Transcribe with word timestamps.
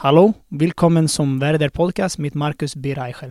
Hallo, 0.00 0.36
willkommen 0.48 1.08
zum 1.08 1.40
Werder 1.40 1.70
Podcast 1.70 2.20
mit 2.20 2.36
Markus 2.36 2.74
B. 2.76 2.92
Reichel. 2.92 3.30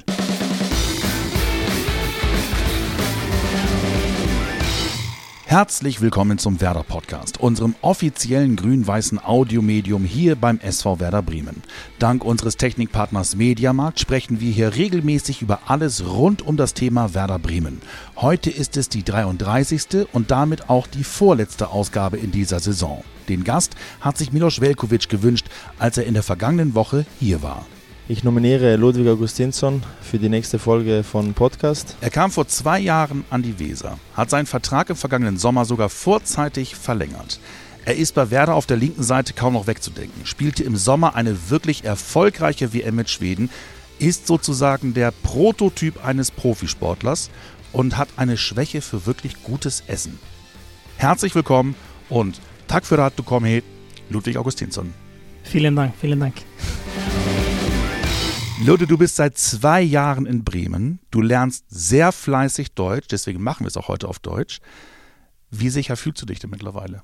Herzlich 5.45 6.01
willkommen 6.01 6.39
zum 6.39 6.59
Werder 6.59 6.83
Podcast, 6.83 7.39
unserem 7.39 7.73
offiziellen 7.79 8.57
grün-weißen 8.57 9.17
Audiomedium 9.23 10.03
hier 10.03 10.35
beim 10.35 10.59
SV 10.59 10.99
Werder 10.99 11.21
Bremen. 11.21 11.63
Dank 11.99 12.25
unseres 12.25 12.57
Technikpartners 12.57 13.37
Mediamarkt 13.37 14.01
sprechen 14.01 14.41
wir 14.41 14.51
hier 14.51 14.75
regelmäßig 14.75 15.41
über 15.41 15.61
alles 15.67 16.05
rund 16.05 16.45
um 16.45 16.57
das 16.57 16.73
Thema 16.73 17.13
Werder 17.13 17.39
Bremen. 17.39 17.81
Heute 18.17 18.49
ist 18.49 18.75
es 18.75 18.89
die 18.89 19.03
33. 19.03 20.05
und 20.11 20.31
damit 20.31 20.69
auch 20.69 20.85
die 20.85 21.05
vorletzte 21.05 21.69
Ausgabe 21.69 22.17
in 22.17 22.31
dieser 22.33 22.59
Saison. 22.59 23.05
Den 23.29 23.43
Gast 23.43 23.75
hat 23.99 24.17
sich 24.17 24.31
Milos 24.31 24.61
Velkovic 24.61 25.09
gewünscht, 25.09 25.47
als 25.79 25.97
er 25.97 26.05
in 26.05 26.13
der 26.13 26.23
vergangenen 26.23 26.75
Woche 26.75 27.05
hier 27.19 27.43
war. 27.43 27.65
Ich 28.09 28.23
nominiere 28.23 28.77
Ludwig 28.77 29.07
Augustinsson 29.09 29.83
für 30.01 30.17
die 30.17 30.29
nächste 30.29 30.59
Folge 30.59 31.03
von 31.03 31.33
Podcast. 31.33 31.97
Er 31.99 32.09
kam 32.09 32.31
vor 32.31 32.47
zwei 32.47 32.79
Jahren 32.79 33.25
an 33.29 33.43
die 33.43 33.59
Weser, 33.59 33.99
hat 34.13 34.29
seinen 34.29 34.45
Vertrag 34.45 34.89
im 34.89 34.95
vergangenen 34.95 35.37
Sommer 35.37 35.65
sogar 35.65 35.89
vorzeitig 35.89 36.75
verlängert. 36.75 37.41
Er 37.83 37.97
ist 37.97 38.15
bei 38.15 38.31
Werder 38.31 38.55
auf 38.55 38.65
der 38.65 38.77
linken 38.77 39.03
Seite 39.03 39.33
kaum 39.33 39.53
noch 39.53 39.67
wegzudenken, 39.67 40.25
spielte 40.25 40.63
im 40.63 40.77
Sommer 40.77 41.15
eine 41.15 41.49
wirklich 41.49 41.83
erfolgreiche 41.83 42.73
WM 42.73 42.95
mit 42.95 43.09
Schweden, 43.09 43.49
ist 43.99 44.25
sozusagen 44.25 44.93
der 44.93 45.11
Prototyp 45.11 46.05
eines 46.05 46.31
Profisportlers 46.31 47.29
und 47.73 47.97
hat 47.97 48.09
eine 48.15 48.37
Schwäche 48.37 48.81
für 48.81 49.05
wirklich 49.05 49.43
gutes 49.43 49.83
Essen. 49.87 50.17
Herzlich 50.97 51.35
willkommen 51.35 51.75
und 52.09 52.39
Tag 52.67 52.85
für 52.85 52.97
Rat, 52.97 53.13
du 53.15 53.23
komm 53.23 53.45
he, 53.45 53.63
Ludwig 54.09 54.35
Augustinsson. 54.37 54.93
Vielen 55.43 55.75
Dank, 55.75 55.93
vielen 55.99 56.19
Dank. 56.19 56.35
Lode, 58.65 58.85
du 58.87 58.97
bist 58.97 59.15
seit 59.15 59.37
zwei 59.37 59.81
Jahren 59.81 60.25
in 60.25 60.43
Bremen. 60.43 60.99
Du 61.09 61.21
lernst 61.21 61.65
sehr 61.69 62.11
fleißig 62.11 62.73
Deutsch, 62.73 63.07
deswegen 63.09 63.41
machen 63.41 63.63
wir 63.63 63.67
es 63.67 63.77
auch 63.77 63.87
heute 63.87 64.09
auf 64.09 64.19
Deutsch. 64.19 64.59
Wie 65.49 65.69
sicher 65.69 65.95
fühlst 65.95 66.21
du 66.21 66.25
dich 66.25 66.39
denn 66.39 66.49
mittlerweile? 66.49 67.03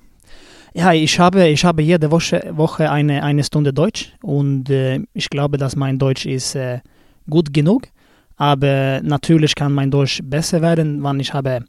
Ja, 0.74 0.92
ich 0.92 1.18
habe, 1.18 1.48
ich 1.48 1.64
habe 1.64 1.80
jede 1.80 2.10
Woche, 2.10 2.52
Woche 2.52 2.90
eine, 2.90 3.22
eine 3.22 3.44
Stunde 3.44 3.72
Deutsch 3.72 4.12
und 4.20 4.68
äh, 4.68 5.00
ich 5.14 5.30
glaube, 5.30 5.56
dass 5.56 5.76
mein 5.76 5.98
Deutsch 5.98 6.26
ist 6.26 6.56
äh, 6.56 6.80
gut 7.30 7.54
genug. 7.54 7.86
Aber 8.36 9.00
natürlich 9.02 9.54
kann 9.54 9.72
mein 9.72 9.90
Deutsch 9.90 10.20
besser 10.24 10.60
werden, 10.60 11.02
wenn 11.02 11.20
ich 11.20 11.32
habe 11.32 11.64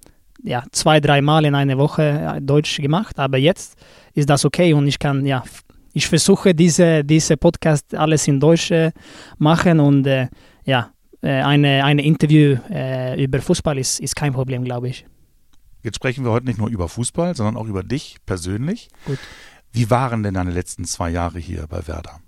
ja, 0.45 0.63
zwei, 0.71 0.99
drei 0.99 1.21
Mal 1.21 1.45
in 1.45 1.55
einer 1.55 1.77
Woche 1.77 2.39
Deutsch 2.41 2.77
gemacht. 2.77 3.19
Aber 3.19 3.38
jetzt 3.38 3.75
ist 4.13 4.29
das 4.29 4.45
okay 4.45 4.73
und 4.73 4.88
ich 4.88 4.99
kann 4.99 5.25
ja 5.25 5.43
ich 5.95 6.07
versuche 6.07 6.53
diese, 6.53 7.03
diese 7.05 7.38
Podcast 7.38 7.95
alles 7.95 8.27
in 8.27 8.39
Deutsch 8.39 8.69
äh, 8.69 8.91
machen 9.38 9.79
und 9.79 10.05
äh, 10.05 10.27
ja, 10.66 10.91
äh, 11.21 11.41
eine, 11.41 11.85
eine 11.85 12.03
Interview 12.03 12.57
äh, 12.69 13.23
über 13.23 13.41
Fußball 13.41 13.77
ist, 13.77 14.01
ist 14.01 14.13
kein 14.13 14.33
Problem, 14.33 14.66
glaube 14.66 14.89
ich. 14.89 15.05
Jetzt 15.83 15.95
sprechen 15.95 16.25
wir 16.25 16.31
heute 16.31 16.47
nicht 16.47 16.59
nur 16.59 16.67
über 16.67 16.89
Fußball, 16.89 17.33
sondern 17.33 17.55
auch 17.55 17.67
über 17.67 17.81
dich 17.81 18.17
persönlich. 18.25 18.89
Gut. 19.05 19.19
Wie 19.71 19.89
waren 19.89 20.21
denn 20.21 20.33
deine 20.33 20.51
letzten 20.51 20.83
zwei 20.83 21.11
Jahre 21.11 21.39
hier 21.39 21.66
bei 21.69 21.88
Werder? 21.88 22.19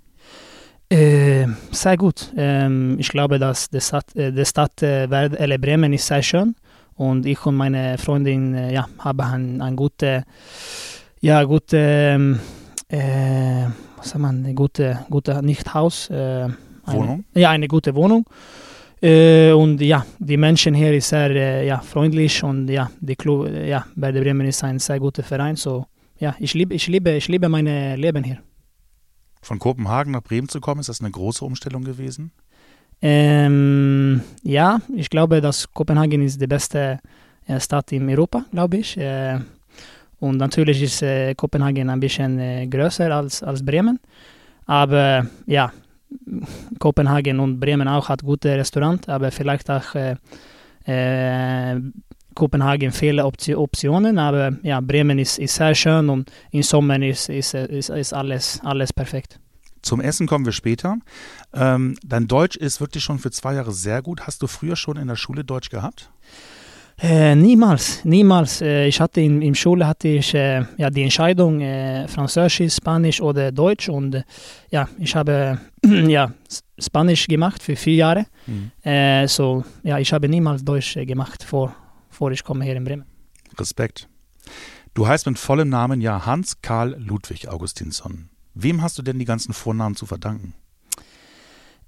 Äh, 0.89 1.47
sehr 1.71 1.97
gut. 1.97 2.31
Ähm, 2.37 2.95
ich 2.99 3.09
glaube, 3.09 3.37
dass 3.37 3.69
die 3.69 3.81
Stadt, 3.81 4.15
äh, 4.15 4.31
die 4.31 4.45
Stadt 4.45 4.81
äh, 4.81 5.09
Werder 5.09 5.57
Bremen 5.57 5.91
ist 5.91 6.07
sehr 6.07 6.23
schön 6.23 6.55
und 6.97 7.25
ich 7.25 7.45
und 7.45 7.55
meine 7.55 7.97
Freundin 7.97 8.53
äh, 8.53 8.73
ja, 8.73 8.87
haben 8.99 9.21
ein, 9.21 9.61
ein 9.61 9.75
gute, 9.75 10.23
ja, 11.21 11.43
gute 11.43 11.77
ähm, 11.77 12.39
äh, 12.89 13.65
was 13.97 14.09
sagt 14.09 14.19
man, 14.19 14.43
eine 14.45 14.53
gute, 14.53 15.05
gute 15.09 15.41
nicht 15.43 15.73
Haus, 15.73 16.09
äh, 16.09 16.49
Wohnung? 16.85 17.23
Eine, 17.33 17.41
ja, 17.41 17.49
eine 17.49 17.67
gute 17.67 17.93
Wohnung. 17.95 18.25
Äh, 19.01 19.51
und 19.51 19.79
ja, 19.81 20.05
die 20.17 20.37
Menschen 20.37 20.73
hier 20.73 20.89
sind 20.93 21.03
sehr 21.03 21.29
äh, 21.31 21.67
ja, 21.67 21.79
freundlich 21.79 22.43
und 22.43 22.67
ja, 22.69 22.89
die 22.99 23.15
Club, 23.15 23.49
ja, 23.49 23.85
Werder 23.95 24.21
Bremen 24.21 24.47
ist 24.47 24.63
ein 24.63 24.79
sehr 24.79 24.99
guter 24.99 25.23
Verein. 25.23 25.55
So, 25.55 25.85
ja, 26.19 26.35
ich 26.39 26.53
liebe, 26.53 26.73
ich 26.73 26.87
liebe, 26.87 27.11
ich 27.11 27.27
liebe 27.27 27.47
mein 27.47 27.65
Leben 27.95 28.23
hier. 28.23 28.39
Von 29.41 29.59
Kopenhagen 29.59 30.11
nach 30.11 30.23
Bremen 30.23 30.49
zu 30.49 30.59
kommen, 30.59 30.79
ist 30.79 30.89
das 30.89 30.99
eine 30.99 31.11
große 31.11 31.45
Umstellung 31.45 31.83
gewesen? 31.83 32.31
Ähm, 33.01 34.21
ja, 34.43 34.79
ich 34.95 35.09
glaube, 35.09 35.41
dass 35.41 35.71
Kopenhagen 35.71 36.21
ist 36.23 36.41
die 36.41 36.47
beste 36.47 36.99
äh, 37.45 37.59
Stadt 37.59 37.91
in 37.91 38.09
Europa, 38.09 38.45
glaube 38.51 38.77
ich. 38.77 38.97
Äh, 38.97 39.39
und 40.19 40.37
natürlich 40.37 40.81
ist 40.81 41.03
äh, 41.03 41.35
Kopenhagen 41.35 41.89
ein 41.89 41.99
bisschen 41.99 42.39
äh, 42.39 42.65
größer 42.67 43.13
als, 43.13 43.43
als 43.43 43.63
Bremen. 43.63 43.99
Aber 44.65 45.27
ja, 45.45 45.71
Kopenhagen 46.79 47.39
und 47.39 47.59
Bremen 47.59 47.87
auch 47.87 48.09
hat 48.09 48.23
gute 48.23 48.57
Restaurants, 48.57 49.07
aber 49.07 49.31
vielleicht 49.31 49.69
auch 49.69 49.95
äh, 49.95 50.15
äh, 50.85 51.79
Kopenhagen 52.33 52.91
viele 52.91 53.25
Optionen. 53.25 54.17
Aber 54.17 54.57
ja, 54.63 54.79
Bremen 54.81 55.19
ist, 55.19 55.37
ist 55.39 55.55
sehr 55.55 55.75
schön 55.75 56.09
und 56.09 56.31
im 56.51 56.63
Sommer 56.63 57.01
ist, 57.01 57.29
ist, 57.29 57.53
ist, 57.53 57.89
ist 57.89 58.13
alles, 58.13 58.59
alles 58.63 58.91
perfekt. 58.91 59.39
Zum 59.87 60.01
Essen 60.01 60.27
kommen 60.27 60.43
wir 60.43 60.51
später. 60.51 60.97
Ähm, 61.53 61.95
dein 62.03 62.27
Deutsch 62.27 62.57
ist 62.57 62.81
wirklich 62.81 63.05
schon 63.05 63.19
für 63.19 63.31
zwei 63.31 63.53
Jahre 63.53 63.71
sehr 63.71 64.01
gut. 64.01 64.27
Hast 64.27 64.41
du 64.41 64.47
früher 64.47 64.75
schon 64.75 64.97
in 64.97 65.07
der 65.07 65.15
Schule 65.15 65.45
Deutsch 65.45 65.69
gehabt? 65.69 66.11
Äh, 66.99 67.35
niemals, 67.35 68.03
niemals. 68.03 68.59
Äh, 68.61 68.87
ich 68.87 68.99
hatte 68.99 69.21
in, 69.21 69.41
in 69.41 69.55
Schule 69.55 69.87
hatte 69.87 70.09
ich 70.09 70.33
äh, 70.33 70.65
ja 70.77 70.89
die 70.89 71.03
Entscheidung 71.03 71.61
äh, 71.61 72.05
Französisch, 72.09 72.75
Spanisch 72.75 73.21
oder 73.21 73.49
Deutsch 73.53 73.87
und 73.87 74.15
äh, 74.15 74.23
ja 74.71 74.89
ich 74.99 75.15
habe 75.15 75.57
ja 75.85 76.33
Spanisch 76.77 77.25
gemacht 77.25 77.63
für 77.63 77.77
vier 77.77 77.95
Jahre. 77.95 78.25
Mhm. 78.45 78.71
Äh, 78.83 79.25
so 79.27 79.63
ja 79.83 79.99
ich 79.99 80.11
habe 80.11 80.27
niemals 80.27 80.65
Deutsch 80.65 80.95
gemacht 80.95 81.43
vor, 81.43 81.73
vor 82.09 82.29
ich 82.31 82.43
komme 82.43 82.65
hier 82.65 82.75
in 82.75 82.83
Bremen. 82.83 83.05
Respekt. 83.57 84.09
Du 84.95 85.07
heißt 85.07 85.27
mit 85.27 85.39
vollem 85.39 85.69
Namen 85.69 86.01
ja 86.01 86.25
Hans 86.25 86.61
Karl 86.61 86.97
Ludwig 86.99 87.47
Augustinsson. 87.47 88.29
Wem 88.61 88.81
hast 88.81 88.97
du 88.97 89.01
denn 89.01 89.19
die 89.19 89.25
ganzen 89.25 89.53
Vornamen 89.53 89.95
zu 89.95 90.05
verdanken? 90.05 90.53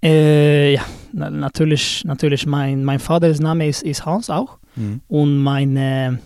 ja, 0.01 0.81
na, 1.11 1.29
natürlich, 1.29 2.05
natürlich 2.05 2.45
mein, 2.45 2.85
mein 2.85 2.99
Vaters 2.99 3.41
Name 3.41 3.67
ist, 3.67 3.83
ist 3.83 4.05
Hans 4.05 4.29
auch. 4.29 4.57
Mhm. 4.77 5.01
Und 5.09 5.39
meine, 5.39 6.19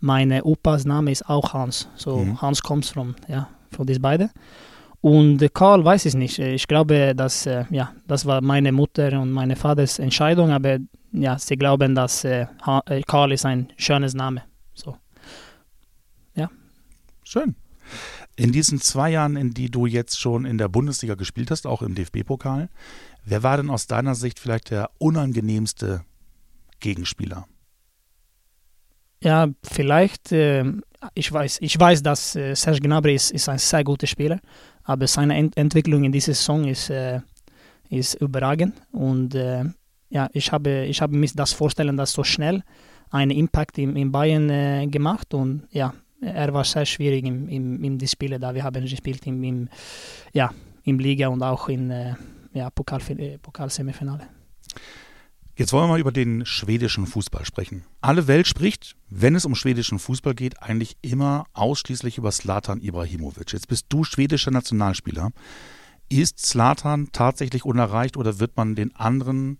meine 0.00 0.42
Opas 0.44 0.86
Name 0.86 1.10
ist 1.10 1.28
auch 1.28 1.52
Hans. 1.52 1.88
So 1.96 2.18
mhm. 2.18 2.40
Hans 2.40 2.62
kommt 2.62 2.86
von, 2.86 3.14
ja, 3.28 3.48
von 3.70 3.86
diesen 3.86 4.00
beiden. 4.00 4.30
Und 5.04 5.52
Karl 5.52 5.84
weiß 5.84 6.06
ich 6.06 6.14
nicht. 6.14 6.38
Ich 6.38 6.66
glaube, 6.66 7.14
dass, 7.14 7.44
äh, 7.44 7.66
ja, 7.68 7.92
das 8.06 8.24
war 8.24 8.40
meine 8.40 8.72
Mutter 8.72 9.20
und 9.20 9.32
meine 9.32 9.54
Vaters 9.54 9.98
Entscheidung, 9.98 10.50
aber 10.50 10.78
ja, 11.12 11.38
sie 11.38 11.56
glauben, 11.56 11.94
dass 11.94 12.24
äh, 12.24 12.46
äh, 12.86 13.02
Karl 13.02 13.32
ist 13.32 13.44
ein 13.44 13.68
schönes 13.76 14.14
Name. 14.14 14.44
So. 14.72 14.96
Ja. 16.34 16.48
Schön. 17.22 17.54
In 18.36 18.52
diesen 18.52 18.80
zwei 18.80 19.10
Jahren, 19.10 19.36
in 19.36 19.54
die 19.54 19.70
du 19.70 19.86
jetzt 19.86 20.20
schon 20.20 20.44
in 20.44 20.58
der 20.58 20.68
Bundesliga 20.68 21.14
gespielt 21.14 21.50
hast, 21.50 21.66
auch 21.66 21.82
im 21.82 21.94
DFB-Pokal, 21.94 22.68
wer 23.24 23.42
war 23.42 23.56
denn 23.56 23.70
aus 23.70 23.86
deiner 23.86 24.14
Sicht 24.14 24.40
vielleicht 24.40 24.70
der 24.70 24.90
unangenehmste 24.98 26.04
Gegenspieler? 26.80 27.46
Ja, 29.22 29.48
vielleicht, 29.62 30.32
äh, 30.32 30.64
ich 31.14 31.32
weiß, 31.32 31.58
ich 31.60 31.78
weiß, 31.78 32.02
dass 32.02 32.36
äh, 32.36 32.54
Serge 32.54 32.80
Gnabry 32.80 33.14
ist, 33.14 33.30
ist 33.30 33.48
ein 33.48 33.58
sehr 33.58 33.84
guter 33.84 34.06
Spieler, 34.06 34.40
aber 34.82 35.06
seine 35.06 35.36
Ent 35.36 35.56
Entwicklung 35.56 36.04
in 36.04 36.12
dieser 36.12 36.34
Saison 36.34 36.64
ist, 36.64 36.90
äh, 36.90 37.20
ist 37.88 38.14
überragend 38.14 38.74
und 38.92 39.34
äh, 39.34 39.64
ja, 40.10 40.28
ich 40.32 40.52
habe, 40.52 40.84
ich 40.84 41.00
habe 41.00 41.16
mir 41.16 41.28
das 41.34 41.52
vorstellen, 41.52 41.96
dass 41.96 42.12
so 42.12 42.22
schnell 42.22 42.62
einen 43.10 43.30
Impact 43.30 43.78
in, 43.78 43.96
in 43.96 44.12
Bayern 44.12 44.50
äh, 44.50 44.86
gemacht 44.88 45.32
und 45.32 45.66
ja, 45.70 45.94
er 46.24 46.52
war 46.52 46.64
sehr 46.64 46.86
schwierig 46.86 47.24
im, 47.24 47.48
im, 47.48 47.84
in 47.84 47.98
die 47.98 48.08
Spiele, 48.08 48.38
da 48.38 48.54
wir 48.54 48.64
haben 48.64 48.84
gespielt 48.84 49.26
im, 49.26 49.42
im, 49.42 49.68
ja, 50.32 50.52
im 50.84 50.98
Liga 50.98 51.28
und 51.28 51.42
auch 51.42 51.68
in 51.68 51.90
äh, 51.90 52.14
ja, 52.52 52.70
Pokal, 52.70 53.00
Pokalsemifinale. 53.40 54.28
Jetzt 55.56 55.72
wollen 55.72 55.84
wir 55.84 55.88
mal 55.88 56.00
über 56.00 56.10
den 56.10 56.44
schwedischen 56.46 57.06
Fußball 57.06 57.44
sprechen. 57.44 57.84
Alle 58.00 58.26
Welt 58.26 58.48
spricht, 58.48 58.96
wenn 59.08 59.36
es 59.36 59.44
um 59.44 59.54
schwedischen 59.54 60.00
Fußball 60.00 60.34
geht, 60.34 60.60
eigentlich 60.60 60.96
immer 61.00 61.46
ausschließlich 61.52 62.18
über 62.18 62.32
Slatan 62.32 62.80
Ibrahimovic. 62.80 63.52
Jetzt 63.52 63.68
bist 63.68 63.86
du 63.88 64.02
schwedischer 64.02 64.50
Nationalspieler. 64.50 65.30
Ist 66.08 66.44
Slatan 66.44 67.10
tatsächlich 67.12 67.64
unerreicht 67.64 68.16
oder 68.16 68.40
wird 68.40 68.56
man 68.56 68.74
den 68.74 68.96
anderen, 68.96 69.58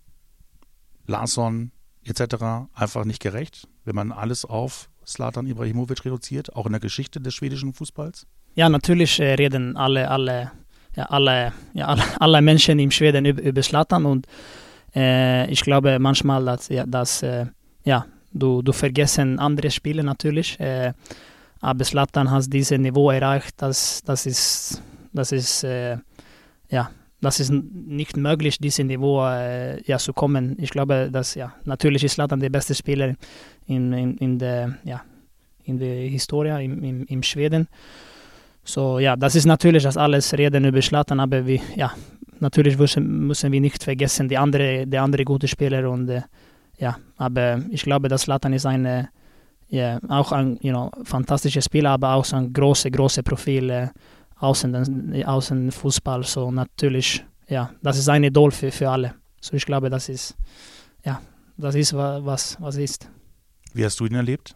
Larsson 1.06 1.70
etc., 2.02 2.68
einfach 2.74 3.04
nicht 3.04 3.22
gerecht, 3.22 3.68
wenn 3.84 3.94
man 3.94 4.10
alles 4.10 4.44
auf 4.44 4.90
Slatan 5.06 5.46
Ibrahimovic 5.46 6.04
reduziert, 6.04 6.54
auch 6.54 6.66
in 6.66 6.72
der 6.72 6.80
Geschichte 6.80 7.20
des 7.20 7.34
schwedischen 7.34 7.72
Fußballs? 7.72 8.26
Ja, 8.54 8.68
natürlich 8.68 9.20
äh, 9.20 9.34
reden 9.34 9.76
alle, 9.76 10.10
alle, 10.10 10.52
ja, 10.96 11.04
alle, 11.04 11.52
ja, 11.72 11.96
alle, 12.20 12.42
Menschen 12.42 12.78
in 12.78 12.90
Schweden 12.90 13.24
über, 13.24 13.42
über 13.42 13.62
Slatan 13.62 14.06
und 14.06 14.26
äh, 14.94 15.50
ich 15.50 15.60
glaube 15.62 15.98
manchmal, 15.98 16.44
dass, 16.44 16.68
ja, 16.68 16.84
dass 16.86 17.22
äh, 17.22 17.46
ja, 17.84 18.06
du, 18.32 18.62
du 18.62 18.72
vergessen 18.72 19.38
andere 19.38 19.70
Spiele 19.70 20.04
natürlich. 20.04 20.58
Äh, 20.60 20.92
aber 21.60 21.84
Slatan 21.84 22.30
hat 22.30 22.52
dieses 22.52 22.78
Niveau 22.78 23.10
erreicht, 23.10 23.54
das, 23.56 24.02
das 24.04 24.26
ist, 24.26 24.82
das 25.12 25.32
ist 25.32 25.64
äh, 25.64 25.96
ja, 26.68 26.90
das 27.24 27.40
ist 27.40 27.50
nicht 27.50 28.16
möglich, 28.16 28.58
dieses 28.58 28.84
Niveau 28.84 29.24
äh, 29.26 29.82
ja, 29.84 29.98
zu 29.98 30.12
kommen. 30.12 30.56
Ich 30.60 30.70
glaube, 30.70 31.10
dass 31.10 31.34
ja, 31.34 31.54
natürlich 31.64 32.04
ist 32.04 32.14
Zlatan 32.14 32.40
der 32.40 32.50
beste 32.50 32.74
Spieler 32.74 33.14
in, 33.66 33.92
in, 33.92 34.16
in 34.18 34.38
der, 34.38 34.78
ja, 34.84 35.02
in 35.64 35.78
Historie 35.78 36.64
im, 36.64 36.82
im, 36.82 37.04
im 37.06 37.22
Schweden. 37.22 37.68
So, 38.62 38.98
ja, 38.98 39.16
das 39.16 39.34
ist 39.34 39.44
natürlich 39.44 39.82
das 39.82 39.96
alles 39.96 40.32
reden 40.32 40.64
über 40.64 40.80
Zlatan, 40.80 41.20
aber 41.20 41.46
wir, 41.46 41.60
ja, 41.76 41.92
natürlich 42.40 42.78
müssen, 42.78 43.26
müssen 43.26 43.52
wir 43.52 43.60
nicht 43.60 43.82
vergessen, 43.82 44.28
die 44.28 44.38
andere, 44.38 44.86
die 44.86 44.98
andere 44.98 45.24
gute 45.24 45.48
Spieler 45.48 45.90
und 45.90 46.08
äh, 46.08 46.22
ja, 46.78 46.96
aber 47.16 47.62
ich 47.70 47.82
glaube, 47.82 48.08
dass 48.08 48.22
Zlatan 48.22 48.52
ist 48.52 48.66
eine, 48.66 49.10
ja, 49.68 50.00
auch 50.08 50.32
ein 50.32 50.58
you 50.62 50.72
know, 50.72 50.90
fantastischer 51.04 51.62
Spieler, 51.62 51.90
aber 51.90 52.14
auch 52.14 52.24
so 52.24 52.36
ein 52.36 52.52
großes, 52.52 52.90
großes 52.90 53.22
Profil 53.22 53.70
äh, 53.70 53.88
außen, 54.44 55.24
außen 55.24 55.72
Fußball. 55.72 56.22
So 56.24 56.50
natürlich, 56.50 57.24
ja, 57.48 57.70
das 57.82 57.98
ist 57.98 58.08
ein 58.08 58.24
Idol 58.24 58.50
für, 58.50 58.70
für 58.70 58.90
alle. 58.90 59.14
So 59.40 59.54
ich 59.54 59.66
glaube, 59.66 59.90
das 59.90 60.08
ist, 60.08 60.36
ja, 61.04 61.20
das 61.56 61.74
ist 61.74 61.92
was, 61.94 62.56
was 62.60 62.76
ist. 62.76 63.08
Wie 63.72 63.84
hast 63.84 63.98
du 64.00 64.06
ihn 64.06 64.14
erlebt? 64.14 64.54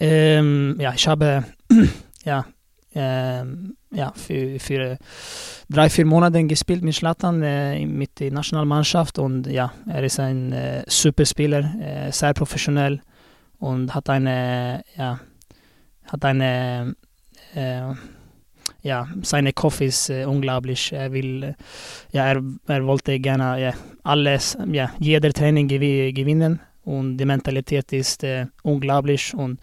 Ähm, 0.00 0.76
ja, 0.78 0.94
ich 0.94 1.08
habe, 1.08 1.44
ja, 2.24 2.44
ähm, 2.94 3.76
ja, 3.90 4.12
für, 4.14 4.58
für 4.60 4.98
drei, 5.68 5.90
vier 5.90 6.06
Monate 6.06 6.44
gespielt 6.44 6.82
mit 6.82 6.94
Schlattern, 6.94 7.42
äh, 7.42 7.84
mit 7.84 8.18
der 8.20 8.32
Nationalmannschaft 8.32 9.18
und 9.18 9.46
ja, 9.46 9.72
er 9.86 10.02
ist 10.02 10.20
ein 10.20 10.52
äh, 10.52 10.84
super 10.86 11.24
Spieler, 11.24 11.74
äh, 11.80 12.12
sehr 12.12 12.34
professionell 12.34 13.00
und 13.58 13.94
hat 13.94 14.08
eine, 14.08 14.82
ja, 14.96 15.20
hat 16.04 16.24
eine, 16.24 16.94
äh, 17.54 17.94
ja, 18.88 19.06
seine 19.22 19.52
Kopf 19.52 19.82
ist 19.82 20.08
äh, 20.08 20.24
unglaublich. 20.24 20.92
Er 20.92 21.12
will, 21.12 21.54
ja, 22.10 22.24
er, 22.24 22.42
er 22.66 22.86
wollte 22.86 23.20
gerne 23.20 23.60
ja, 23.60 23.74
alles, 24.02 24.56
ja, 24.72 24.90
jeder 24.98 25.30
Training 25.30 25.68
gewinnen 25.68 26.60
und 26.84 27.18
die 27.18 27.26
Mentalität 27.26 27.92
ist 27.92 28.24
äh, 28.24 28.46
unglaublich 28.62 29.34
und 29.34 29.60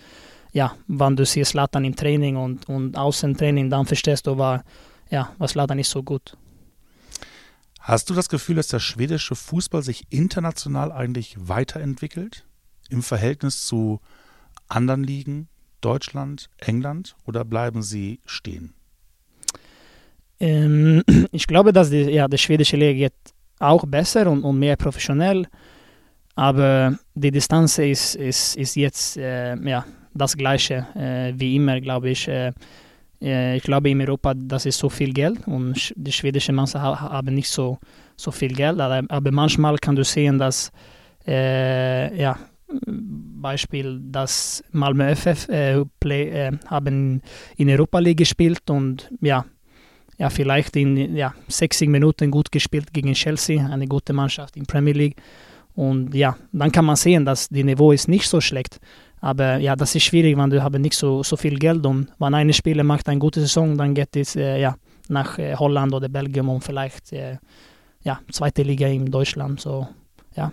ja, 0.54 0.76
wenn 0.88 1.16
du 1.16 1.26
siehst 1.26 1.52
Zlatan 1.52 1.84
im 1.86 1.96
Training 1.96 2.38
und, 2.38 2.70
und 2.70 2.96
Außentraining, 2.96 3.70
dann 3.70 3.86
verstehst 3.88 4.28
du, 4.28 4.38
war, 4.38 4.64
ja, 5.10 5.34
was 5.40 5.52
Zlatan 5.52 5.80
ist 5.80 5.90
so 5.90 6.04
gut. 6.04 6.38
Hast 7.80 8.10
du 8.10 8.14
das 8.14 8.30
Gefühl, 8.30 8.56
dass 8.56 8.68
der 8.68 8.80
schwedische 8.80 9.36
Fußball 9.36 9.82
sich 9.82 10.06
international 10.12 10.92
eigentlich 10.92 11.36
weiterentwickelt 11.38 12.46
im 12.90 13.02
Verhältnis 13.02 13.66
zu 13.66 14.00
anderen 14.68 15.04
Ligen, 15.04 15.50
Deutschland, 15.82 16.50
England, 16.58 17.16
oder 17.26 17.44
bleiben 17.44 17.82
sie 17.82 18.22
stehen? 18.26 18.76
Ähm, 20.40 21.04
ich 21.32 21.48
glaube, 21.48 21.72
dass 21.72 21.90
die, 21.90 22.02
ja, 22.02 22.28
die 22.28 22.38
schwedische 22.38 22.78
Liga 22.78 23.10
auch 23.60 23.86
besser 23.86 24.28
und, 24.30 24.44
und 24.44 24.60
mehr 24.60 24.76
professionell, 24.76 25.48
aber 26.36 26.98
die 27.14 27.32
Distanz 27.32 27.78
ist, 27.78 28.16
ist, 28.16 28.58
ist 28.58 28.76
jetzt 28.76 29.18
äh, 29.18 29.56
ja, 29.56 29.86
das 30.14 30.36
Gleiche 30.36 30.88
äh, 30.96 31.34
wie 31.40 31.56
immer, 31.56 31.80
glaube 31.80 32.10
ich. 32.10 32.28
Äh, 32.28 32.52
äh, 33.22 33.58
ich 33.58 33.64
glaube, 33.64 33.90
in 33.90 34.02
Europa, 34.02 34.34
das 34.36 34.66
ist 34.66 34.78
so 34.78 34.90
viel 34.90 35.14
Geld 35.14 35.48
und 35.48 35.94
die 35.96 36.12
schwedische 36.12 36.52
Mannschaften 36.52 37.00
haben 37.00 37.34
nicht 37.34 37.50
so, 37.50 37.80
so 38.18 38.32
viel 38.32 38.54
Geld. 38.54 38.80
Aber 38.80 39.32
manchmal 39.32 39.78
kann 39.78 39.96
du 39.96 40.04
sehen, 40.04 40.38
dass, 40.38 40.72
äh, 41.26 42.18
ja, 42.20 42.38
Beispiel, 42.68 44.00
dass 44.02 44.64
Malmö 44.72 45.16
FF 45.16 45.48
äh, 45.50 45.86
Play, 46.00 46.30
äh, 46.30 46.52
haben 46.68 47.22
in 47.58 47.70
Europa 47.70 48.00
League 48.00 48.18
gespielt 48.18 48.70
und 48.70 49.10
ja, 49.22 49.46
ja, 50.18 50.30
vielleicht 50.30 50.76
in 50.76 51.16
ja, 51.16 51.34
60 51.48 51.90
Minuten 51.90 52.32
gut 52.32 52.52
gespielt 52.52 52.94
gegen 52.94 53.14
Chelsea, 53.14 53.66
eine 53.66 53.88
gute 53.88 54.14
Mannschaft 54.14 54.56
in 54.56 54.66
Premier 54.66 54.94
League. 54.94 55.18
Und 55.76 56.16
ja, 56.16 56.38
dann 56.54 56.72
kann 56.72 56.86
man 56.86 56.96
sehen, 56.96 57.26
dass 57.26 57.50
die 57.50 57.64
Niveau 57.64 57.92
ist 57.92 58.08
nicht 58.08 58.28
so 58.30 58.40
schlecht. 58.40 58.80
Aber 59.20 59.58
ja, 59.58 59.76
das 59.76 59.96
ist 59.96 60.04
schwierig, 60.04 60.38
wenn 60.38 60.50
du 60.50 60.62
haben 60.64 60.82
nicht 60.82 60.96
so, 60.96 61.24
so 61.24 61.36
viel 61.36 61.58
Geld 61.58 61.86
und 61.86 62.08
wenn 62.20 62.34
ein 62.34 62.54
Spieler 62.54 62.84
macht 62.84 63.10
eine 63.10 63.20
gute 63.20 63.42
Saison, 63.42 63.78
dann 63.78 63.94
geht 63.94 64.16
es 64.16 64.36
äh, 64.36 64.60
ja, 64.60 64.76
nach 65.10 65.38
äh, 65.38 65.56
Holland 65.56 65.94
oder 65.94 66.08
Belgien 66.08 66.48
und 66.48 66.64
vielleicht 66.64 67.12
äh, 67.12 67.38
ja, 68.02 68.20
zweite 68.32 68.64
Liga 68.64 68.88
in 68.88 69.10
Deutschland. 69.12 69.60
So, 69.60 69.88
ja. 70.36 70.52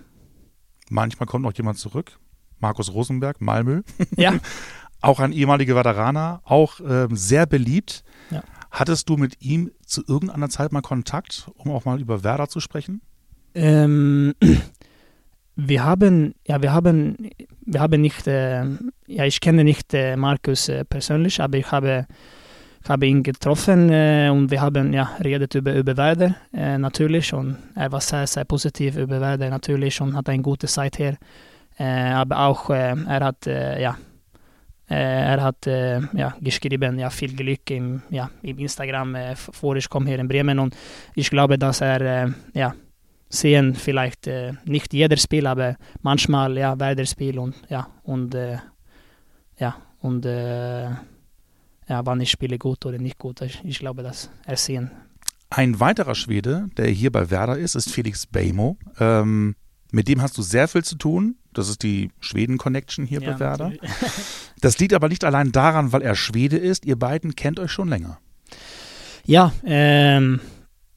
Manchmal 0.89 1.27
kommt 1.27 1.45
noch 1.45 1.53
jemand 1.53 1.79
zurück. 1.79 2.19
Markus 2.59 2.93
Rosenberg, 2.93 3.41
Malmö. 3.41 3.83
Ja. 4.17 4.35
auch 5.03 5.21
ein 5.21 5.33
ehemaliger 5.33 5.77
Veteraner, 5.77 6.41
auch 6.45 6.81
ähm, 6.81 7.15
sehr 7.15 7.45
beliebt. 7.47 8.05
Ja. 8.31 8.43
Hattest 8.73 9.11
du 9.11 9.19
mit 9.19 9.43
ihm 9.43 9.71
zu 9.85 10.03
irgendeiner 10.09 10.49
Zeit 10.49 10.73
mal 10.73 10.81
Kontakt, 10.81 11.51
um 11.59 11.71
auch 11.71 11.85
mal 11.85 12.01
über 12.01 12.25
Werder 12.25 12.49
zu 12.49 12.59
sprechen? 12.59 13.03
Ähm, 13.55 14.33
wir 15.57 15.85
haben, 15.85 16.35
ja, 16.47 16.63
wir 16.63 16.73
haben, 16.73 17.31
wir 17.67 17.81
haben 17.81 18.01
nicht, 18.01 18.27
äh, 18.27 18.65
ja, 19.07 19.27
ich 19.27 19.43
kenne 19.43 19.63
nicht 19.63 19.93
äh, 19.93 20.17
Markus 20.17 20.71
äh, 20.71 20.87
persönlich, 20.87 21.39
aber 21.43 21.59
ich 21.59 21.71
habe, 21.71 22.07
habe 22.89 23.07
ihn 23.07 23.23
getroffen 23.23 23.91
äh, 23.91 24.31
und 24.33 24.51
wir 24.51 24.63
haben, 24.63 24.95
ja, 24.95 25.17
redet 25.23 25.55
über, 25.55 25.75
über 25.75 25.95
Werder 25.99 26.35
äh, 26.55 26.79
natürlich 26.79 27.35
und 27.35 27.59
er 27.75 27.93
war 27.93 28.01
sehr, 28.01 28.27
sehr 28.27 28.47
positiv 28.47 28.97
über 28.97 29.21
Werder 29.21 29.51
natürlich 29.51 30.01
und 30.01 30.17
hat 30.17 30.31
eine 30.31 30.43
gute 30.43 30.67
Zeit 30.67 30.97
hier. 30.97 31.19
Äh, 31.79 31.85
aber 31.85 32.41
auch, 32.41 32.71
er 32.71 33.21
hat, 33.21 33.45
ja, 33.45 33.97
er 34.95 35.43
hat 35.43 35.67
ja, 35.67 36.35
geschrieben, 36.41 36.99
ja, 36.99 37.11
viel 37.11 37.35
Glück 37.35 37.71
im, 37.71 38.03
ja, 38.11 38.31
im 38.43 38.59
Instagram, 38.59 39.17
vor 39.37 39.77
ich 39.77 39.89
komme 39.89 40.07
hier 40.07 40.19
in 40.19 40.29
Bremen 40.29 40.59
und 40.59 40.77
ich 41.15 41.31
glaube, 41.31 41.59
dass 41.59 41.81
er, 41.81 42.33
ja, 42.55 42.75
sehen 43.33 43.75
vielleicht 43.75 44.27
äh, 44.27 44.53
nicht 44.65 44.93
jeder 44.93 45.17
Spiel, 45.17 45.47
aber 45.47 45.77
manchmal 46.03 46.59
ja 46.59 46.79
Werder 46.79 47.07
Spiel 47.07 47.39
und 47.39 47.55
ja 47.69 47.89
und 48.03 48.35
äh, 48.35 48.59
ja 49.59 49.77
und 50.01 50.27
äh, 50.27 50.91
ja, 51.89 52.07
wann 52.07 52.21
ich 52.21 52.31
spiele 52.31 52.59
gut 52.59 52.85
oder 52.87 52.99
nicht 52.99 53.19
gut. 53.19 53.41
Ich, 53.41 53.61
ich 53.65 53.79
glaube, 53.79 54.03
das 54.03 54.31
ersehen. 54.45 54.91
Ein 55.51 55.81
weiterer 55.81 56.15
Schwede, 56.15 56.67
der 56.77 56.87
hier 56.87 57.11
bei 57.11 57.31
Werder 57.31 57.59
ist, 57.59 57.75
ist 57.75 57.91
Felix 57.91 58.27
Beimo. 58.27 58.79
Ähm, 58.99 59.57
mit 59.93 60.09
dem 60.09 60.21
hast 60.23 60.37
du 60.37 60.43
sehr 60.43 60.67
viel 60.69 60.83
zu 60.83 60.97
tun. 60.97 61.37
Das 61.53 61.69
ist 61.69 61.83
die 61.83 62.11
Schweden-Connection 62.21 63.05
hier 63.05 63.21
ja, 63.21 63.33
bei 63.33 63.39
Werder. 63.39 63.73
Das 64.61 64.79
liegt 64.79 64.95
aber 64.95 65.09
nicht 65.09 65.25
allein 65.25 65.51
daran, 65.51 65.93
weil 65.93 66.03
er 66.03 66.15
Schwede 66.15 66.57
ist. 66.57 66.87
Ihr 66.87 66.97
beiden 66.97 67.35
kennt 67.35 67.59
euch 67.59 67.73
schon 67.73 67.89
länger. 67.89 68.19
Ja, 69.25 69.53
ähm, 69.65 70.41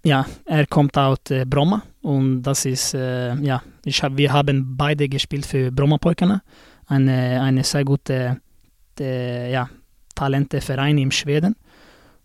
ja, 0.04 0.26
er 0.46 0.68
kommt 0.68 0.98
aus 0.98 1.18
äh, 1.30 1.46
Bromma 1.46 1.82
und 2.02 2.44
das 2.44 2.66
ist, 2.66 2.94
äh, 2.94 3.36
ja, 3.36 3.64
ich 3.84 4.04
hab, 4.04 4.18
wir 4.18 4.32
haben 4.32 4.78
beide 4.78 5.10
gespielt 5.10 5.46
für 5.46 5.72
Brommapojkarna, 5.72 6.42
eine, 6.86 7.42
eine 7.42 7.64
sehr 7.64 7.84
gute 7.84 8.40
äh, 9.00 9.52
ja, 9.52 9.70
Talenteverein 10.14 10.98
in 11.00 11.12
Schweden. 11.12 11.56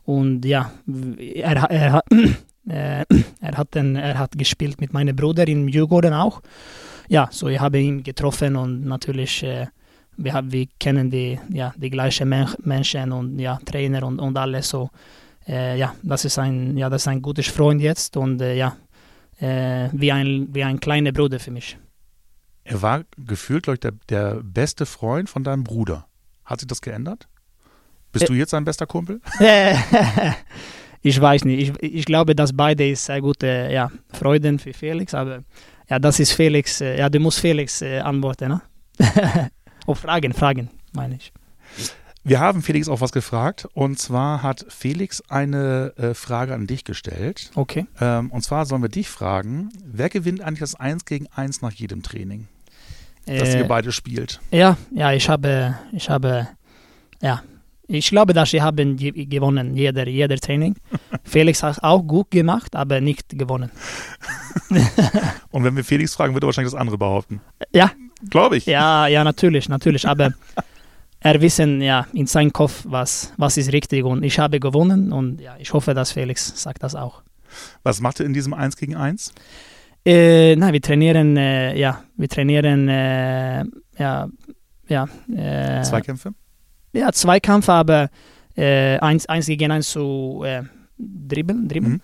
Und 0.05 0.45
ja, 0.45 0.73
er, 1.19 1.71
er, 1.71 2.03
er, 2.71 3.05
er, 3.41 3.57
hat 3.57 3.75
den, 3.75 3.97
er 3.97 4.19
hat 4.19 4.37
gespielt 4.39 4.81
mit 4.81 4.93
meinem 4.93 5.17
Bruder 5.17 5.47
in 5.47 5.67
Djurgården 5.67 6.15
auch. 6.15 6.41
Ja, 7.09 7.29
so 7.31 7.49
ich 7.49 7.61
habe 7.61 7.79
ihn 7.81 8.03
getroffen 8.03 8.57
und 8.57 8.85
natürlich, 8.85 9.43
äh, 9.43 9.67
wir, 10.17 10.43
wir 10.45 10.67
kennen 10.79 11.11
die, 11.11 11.39
ja, 11.51 11.75
die 11.77 11.91
gleichen 11.91 12.29
Menschen 12.63 13.13
und 13.13 13.39
ja, 13.39 13.59
Trainer 13.65 14.05
und, 14.05 14.21
und 14.21 14.37
alles 14.37 14.69
so 14.69 14.91
äh, 15.51 15.79
ja, 15.79 15.95
das 16.03 16.25
ist 16.25 16.39
ein, 16.39 16.77
ja, 16.77 16.89
das 16.89 17.03
ist 17.03 17.09
ein 17.09 17.23
guter 17.23 17.43
Freund 17.43 17.81
jetzt 17.81 18.17
und 18.17 18.41
äh, 18.41 18.55
ja, 18.55 18.77
äh, 19.41 19.89
wie, 19.93 20.13
ein, 20.13 20.49
wie 20.53 20.63
ein 20.63 20.79
kleiner 20.81 21.13
Bruder 21.13 21.41
für 21.41 21.51
mich. 21.51 21.79
Er 22.63 22.83
war 22.83 23.05
gefühlt, 23.17 23.65
glaube 23.65 23.75
ich, 23.75 23.81
der, 23.81 23.93
der 24.09 24.43
beste 24.43 24.87
Freund 24.87 25.29
von 25.29 25.43
deinem 25.43 25.65
Bruder. 25.65 26.07
Hat 26.45 26.61
sich 26.61 26.69
das 26.69 26.81
geändert? 26.81 27.27
Bist 28.13 28.29
du 28.29 28.35
jetzt 28.35 28.51
sein 28.51 28.65
bester 28.65 28.87
Kumpel? 28.87 29.21
ich 31.03 31.21
weiß 31.21 31.45
nicht. 31.45 31.71
Ich, 31.81 31.83
ich 31.83 32.05
glaube, 32.05 32.35
dass 32.35 32.55
beide 32.55 32.95
sehr 32.95 33.21
gute 33.21 33.69
ja, 33.73 33.91
Freuden 34.13 34.59
für 34.59 34.73
Felix, 34.73 35.15
aber 35.15 35.43
ja, 35.89 35.99
das 35.99 36.21
ist 36.21 36.33
Felix. 36.33 36.79
Ja, 36.81 37.09
du 37.09 37.19
musst 37.21 37.41
Felix 37.41 37.83
äh, 37.83 38.01
antworten, 38.01 38.49
ne? 38.49 38.63
Auf 39.87 39.99
Fragen, 40.01 40.33
Fragen, 40.33 40.71
meine 40.93 41.17
ich. 41.17 41.33
Wir 42.23 42.39
haben 42.39 42.63
Felix 42.63 42.87
auch 42.89 43.01
was 43.01 43.13
gefragt 43.13 43.67
und 43.73 43.99
zwar 43.99 44.43
hat 44.43 44.67
Felix 44.69 45.23
eine 45.31 45.95
äh, 45.97 46.13
Frage 46.13 46.55
an 46.55 46.67
dich 46.67 46.85
gestellt. 46.85 47.51
Okay. 47.55 47.87
Ähm, 47.99 48.31
und 48.31 48.43
zwar 48.43 48.67
sollen 48.67 48.83
wir 48.83 48.91
dich 48.91 49.09
fragen, 49.09 49.71
wer 49.85 50.11
gewinnt 50.11 50.43
eigentlich 50.43 50.61
das 50.61 50.75
1 50.75 51.07
gegen 51.07 51.29
1 51.35 51.63
nach 51.63 51.73
jedem 51.73 52.03
Training, 52.03 52.47
das 53.25 53.55
äh, 53.55 53.61
ihr 53.61 53.65
beide 53.69 53.91
spielt? 53.91 54.39
Ja, 54.51 54.77
ja, 54.95 55.13
ich 55.13 55.31
habe, 55.31 55.79
ich 55.93 56.11
habe, 56.11 56.47
ja, 57.23 57.43
ich 57.93 58.09
glaube, 58.11 58.33
dass 58.33 58.53
wir 58.53 58.63
haben 58.63 58.97
gewonnen, 58.97 59.75
jeder, 59.75 60.07
jeder 60.07 60.37
Training. 60.37 60.77
Felix 61.25 61.63
hat 61.63 61.83
auch 61.83 62.03
gut 62.03 62.31
gemacht, 62.31 62.77
aber 62.77 63.01
nicht 63.01 63.29
gewonnen. 63.31 63.71
und 65.51 65.65
wenn 65.65 65.75
wir 65.77 65.85
Felix 65.85 66.15
fragen, 66.15 66.35
wird 66.35 66.45
er 66.45 66.47
wahrscheinlich 66.47 66.73
das 66.73 66.81
andere 66.81 66.99
behaupten. 66.99 67.41
Ja. 67.73 67.91
Glaube 68.29 68.59
ich. 68.59 68.67
Ja, 68.67 69.07
ja, 69.07 69.25
natürlich, 69.25 69.69
natürlich, 69.69 70.07
aber 70.07 70.33
er 71.21 71.41
wissen 71.41 71.81
ja 71.81 72.07
in 72.13 72.27
seinem 72.27 72.53
Kopf, 72.53 72.85
was, 72.87 73.33
was 73.39 73.57
ist 73.57 73.73
richtig 73.73 74.05
und 74.05 74.23
ich 74.23 74.39
habe 74.39 74.61
gewonnen 74.61 75.11
und 75.13 75.41
ja, 75.41 75.57
ich 75.59 75.73
hoffe, 75.73 75.95
dass 75.95 76.13
Felix 76.13 76.63
sagt 76.63 76.83
das 76.83 76.95
auch. 76.95 77.23
Was 77.83 78.01
macht 78.01 78.21
ihr 78.21 78.27
in 78.27 78.35
diesem 78.35 78.53
1 78.53 78.77
gegen 78.77 78.95
1? 78.95 79.33
Äh, 80.05 80.55
nein, 80.57 80.73
wir 80.73 80.83
trainieren, 80.83 81.37
äh, 81.37 81.77
ja, 81.79 82.05
wir 82.17 82.29
trainieren, 82.29 82.89
äh, 82.89 83.65
ja, 83.99 84.29
ja. 84.87 85.09
Äh, 85.35 85.83
Zweikämpfe? 85.83 86.35
Ja, 86.93 87.13
Zweikämpfe, 87.13 87.73
aber 87.73 88.09
äh, 88.57 88.99
eins, 88.99 89.27
eins 89.27 89.47
gegen 89.47 89.71
eins 89.71 89.91
zu 89.91 90.43
äh, 90.45 90.63
dribbeln, 90.99 91.69
dribbeln, 91.69 91.93
Mhm. 91.95 92.01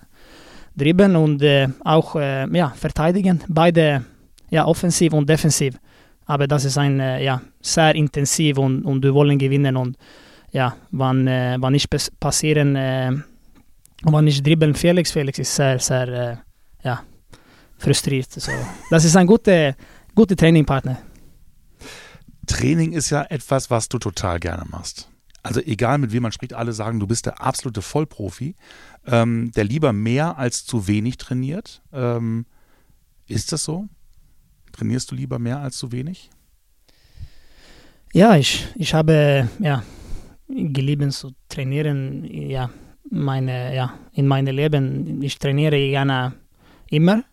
dribbeln 0.77 1.17
und 1.17 1.43
äh, 1.43 1.69
auch 1.85 2.17
äh, 2.17 2.47
ja, 2.57 2.71
verteidigen. 2.71 3.43
Beide, 3.49 4.05
ja, 4.51 4.65
offensiv 4.67 5.13
und 5.13 5.29
defensiv. 5.29 5.75
Aber 6.27 6.47
das 6.47 6.65
ist 6.65 6.79
ein, 6.79 7.01
äh, 7.01 7.23
ja, 7.25 7.41
sehr 7.61 7.95
intensiv 7.95 8.59
und, 8.59 8.83
und 8.85 9.03
wir 9.03 9.13
wollen 9.15 9.39
gewinnen 9.39 9.77
und 9.77 9.97
ja, 10.53 10.75
wann, 10.93 11.27
äh, 11.27 11.57
wann 11.59 11.73
nicht 11.73 11.91
pass- 11.91 12.11
passieren, 12.19 12.77
wann 14.03 14.25
nicht 14.25 14.47
dribbeln 14.47 14.75
Felix, 14.75 15.11
Felix 15.13 15.39
ist 15.39 15.55
sehr, 15.55 15.79
sehr, 15.79 16.39
ja, 16.83 17.01
frustriert. 17.79 18.31
So. 18.31 18.53
Das 18.91 19.05
ist 19.05 19.17
ein 19.17 19.27
guter, 19.27 19.75
guter 20.15 20.37
Trainingpartner. 20.37 20.99
Training 22.47 22.93
ist 22.93 23.11
ja 23.11 23.23
etwas, 23.23 23.71
was 23.71 23.89
du 23.89 23.99
total 23.99 24.41
gerne 24.41 24.65
machst. 24.69 25.09
Also 25.43 25.61
egal 25.61 25.99
mit 25.99 26.13
wem 26.13 26.23
man 26.25 26.33
spricht, 26.33 26.55
alle 26.55 26.73
sagen, 26.73 26.99
du 26.99 27.07
bist 27.07 27.27
der 27.27 27.41
absolute 27.41 27.81
Vollprofi, 27.81 28.57
ähm, 29.07 29.53
der 29.53 29.65
lieber 29.65 29.93
mehr 29.93 30.39
als 30.39 30.67
zu 30.67 30.89
wenig 30.89 31.19
trainiert. 31.19 31.83
Ähm, 31.93 32.47
ist 33.29 33.53
das 33.53 33.63
so? 33.63 33.89
Trainierst 34.73 35.11
du 35.11 35.15
lieber 35.15 35.39
mehr 35.39 35.61
als 35.61 35.77
zu 35.77 35.93
wenig? 35.93 36.31
Ja, 38.13 38.37
ich, 38.37 38.67
ich 38.75 38.93
habe 38.95 39.49
ja, 39.61 39.83
geliebt 40.49 41.13
zu 41.13 41.33
trainieren. 41.49 42.25
Ja, 42.25 42.71
meine, 43.11 43.75
ja, 43.75 43.95
in 44.13 44.27
meinem 44.27 44.55
Leben. 44.55 45.23
Ich 45.23 45.39
trainiere 45.39 45.79
gerne 45.79 46.35
immer. 46.91 47.25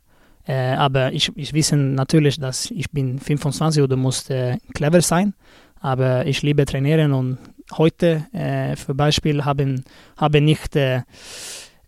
Äh, 0.45 0.73
aber 0.75 1.13
ich, 1.13 1.31
ich 1.35 1.53
weiß 1.53 1.73
natürlich, 1.73 2.39
dass 2.39 2.69
ich 2.71 2.89
bin 2.91 3.19
25 3.19 3.83
und 3.83 3.91
du 3.91 3.97
musst 3.97 4.29
äh, 4.29 4.57
clever 4.73 5.01
sein. 5.01 5.33
Aber 5.79 6.25
ich 6.25 6.41
liebe 6.41 6.65
trainieren 6.65 7.13
und 7.13 7.37
heute, 7.77 8.25
äh, 8.33 8.75
für 8.75 8.93
Beispiel, 8.93 9.43
haben, 9.43 9.83
habe 10.17 10.41
nicht, 10.41 10.75
äh, 10.75 11.01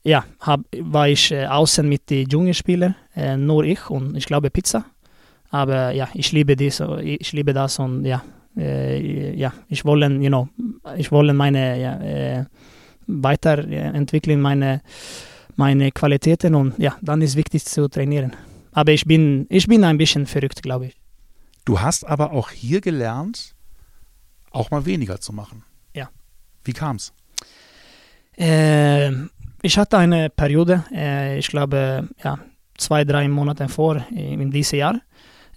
ja, 0.03 0.25
hab, 0.39 0.61
war 0.79 1.07
ich 1.09 1.31
äh, 1.31 1.45
außen 1.45 1.87
mit 1.87 2.09
den 2.09 2.27
jungen 2.29 2.53
Spielern, 2.53 2.95
äh, 3.15 3.37
nur 3.37 3.63
ich 3.63 3.89
und 3.89 4.15
ich 4.15 4.25
glaube 4.25 4.49
Pizza. 4.49 4.85
Aber 5.49 5.91
ja, 5.91 6.09
ich 6.13 6.31
liebe 6.31 6.55
dies, 6.55 6.83
ich 7.01 7.31
liebe 7.31 7.53
das 7.53 7.79
und 7.79 8.05
ja, 8.05 8.23
äh, 8.57 9.33
ja, 9.35 9.53
ich 9.69 9.85
wollen, 9.85 10.21
you 10.21 10.29
know, 10.29 10.49
ich 10.97 11.11
wollen 11.11 11.35
meine 11.35 11.79
ja, 11.79 11.99
äh, 12.01 12.45
weiterentwickeln 13.07 14.41
meine 14.41 14.81
meine 15.55 15.91
Qualitäten 15.91 16.55
und 16.55 16.77
ja, 16.77 16.97
dann 17.01 17.21
ist 17.21 17.35
wichtig 17.35 17.65
zu 17.65 17.87
trainieren. 17.87 18.33
Aber 18.71 18.91
ich 18.91 19.05
bin 19.05 19.45
ich 19.49 19.67
bin 19.67 19.83
ein 19.83 19.97
bisschen 19.97 20.25
verrückt, 20.25 20.61
glaube 20.61 20.87
ich. 20.87 20.95
Du 21.65 21.79
hast 21.79 22.03
aber 22.03 22.31
auch 22.31 22.51
hier 22.51 22.81
gelernt, 22.81 23.55
auch 24.51 24.69
mal 24.71 24.85
weniger 24.85 25.19
zu 25.19 25.33
machen. 25.33 25.63
Ja. 25.93 26.09
Wie 26.63 26.73
kam's? 26.73 27.13
Äh, 28.37 29.11
ich 29.61 29.77
hatte 29.77 29.97
eine 29.97 30.29
Periode, 30.29 30.83
äh, 30.93 31.39
ich 31.39 31.47
glaube, 31.47 32.07
ja, 32.23 32.37
zwei, 32.77 33.03
drei 33.03 33.27
Monate 33.27 33.67
vor, 33.67 33.95
äh, 34.15 34.33
in 34.33 34.51
diesem 34.51 34.79
Jahr, 34.79 35.01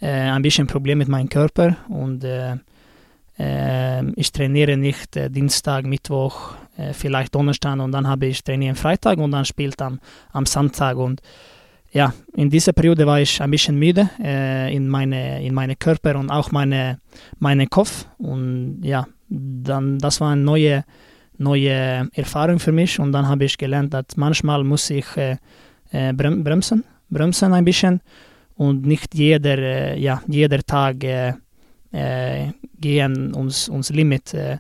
äh, 0.01 0.09
ein 0.09 0.43
bisschen 0.43 0.67
Problem 0.67 0.99
mit 0.99 1.09
meinem 1.09 1.29
Körper 1.29 1.77
und 1.89 2.25
äh, 2.25 2.57
ich 4.17 4.33
trainiere 4.33 4.77
nicht 4.77 5.17
äh, 5.17 5.31
Dienstag, 5.31 5.85
Mittwoch, 5.87 6.55
äh, 6.77 6.93
vielleicht 6.93 7.35
Donnerstag 7.35 7.79
und 7.79 7.93
dann 7.93 8.07
habe 8.09 8.27
ich 8.27 8.43
trainieren 8.43 8.75
Freitag 8.75 9.19
und 9.19 9.31
dann 9.31 9.45
spielt 9.45 9.81
am, 9.81 10.01
am 10.33 10.47
Sonntag 10.47 10.97
und 10.97 11.21
ja, 11.91 12.13
in 12.35 12.51
dieser 12.51 12.73
Periode 12.73 13.07
war 13.07 13.21
ich 13.21 13.41
ein 13.41 13.51
bisschen 13.51 13.79
müde 13.79 14.11
äh, 14.23 14.75
in 14.75 14.89
meine 14.89 15.43
in 15.43 15.55
meine 15.55 15.77
Körper 15.77 16.17
und 16.19 16.31
auch 16.31 16.51
meine 16.51 16.99
meine 17.39 17.67
Kopf 17.67 18.07
und 18.19 18.81
ja, 18.83 19.07
dann 19.29 19.99
das 19.99 20.21
war 20.21 20.33
eine 20.33 20.43
neue 20.43 20.85
neue 21.39 22.09
Erfahrung 22.13 22.59
für 22.59 22.73
mich 22.73 22.99
und 22.99 23.13
dann 23.13 23.29
habe 23.29 23.45
ich 23.45 23.57
gelernt, 23.57 23.95
dass 23.95 24.17
manchmal 24.17 24.65
muss 24.65 24.91
ich 24.91 25.07
äh, 25.17 25.37
äh, 25.93 26.13
brem 26.13 26.45
bremsen, 26.45 26.85
bremsen 27.09 27.53
ein 27.53 27.65
bisschen 27.65 28.01
und 28.57 28.85
nicht 28.85 29.15
jeder, 29.15 29.59
äh, 29.59 29.99
ja, 29.99 30.21
jeder 30.27 30.59
Tag 30.59 31.05
gehen 31.91 33.35
uns, 33.35 33.69
uns 33.69 33.91
Limit. 33.91 34.35
Äh, 34.35 34.59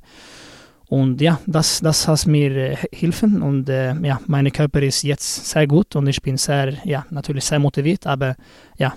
und 0.89 1.21
ja, 1.21 1.39
das, 1.47 1.81
das 1.81 2.09
hat 2.09 2.27
mir 2.27 2.51
äh, 2.57 2.77
helfen 2.93 3.43
und 3.43 3.69
äh, 3.69 3.95
ja, 4.01 4.21
mein 4.27 4.51
Körper 4.51 4.83
ist 4.83 5.03
jetzt 5.03 5.51
sehr 5.51 5.67
gut 5.67 5.95
und 5.97 6.07
ich 6.07 6.23
bin 6.23 6.39
sehr, 6.39 6.73
ja, 6.85 7.05
natürlich 7.11 7.45
sehr 7.45 7.59
motiviert, 7.59 8.07
aber 8.07 8.37
ja, 8.79 8.95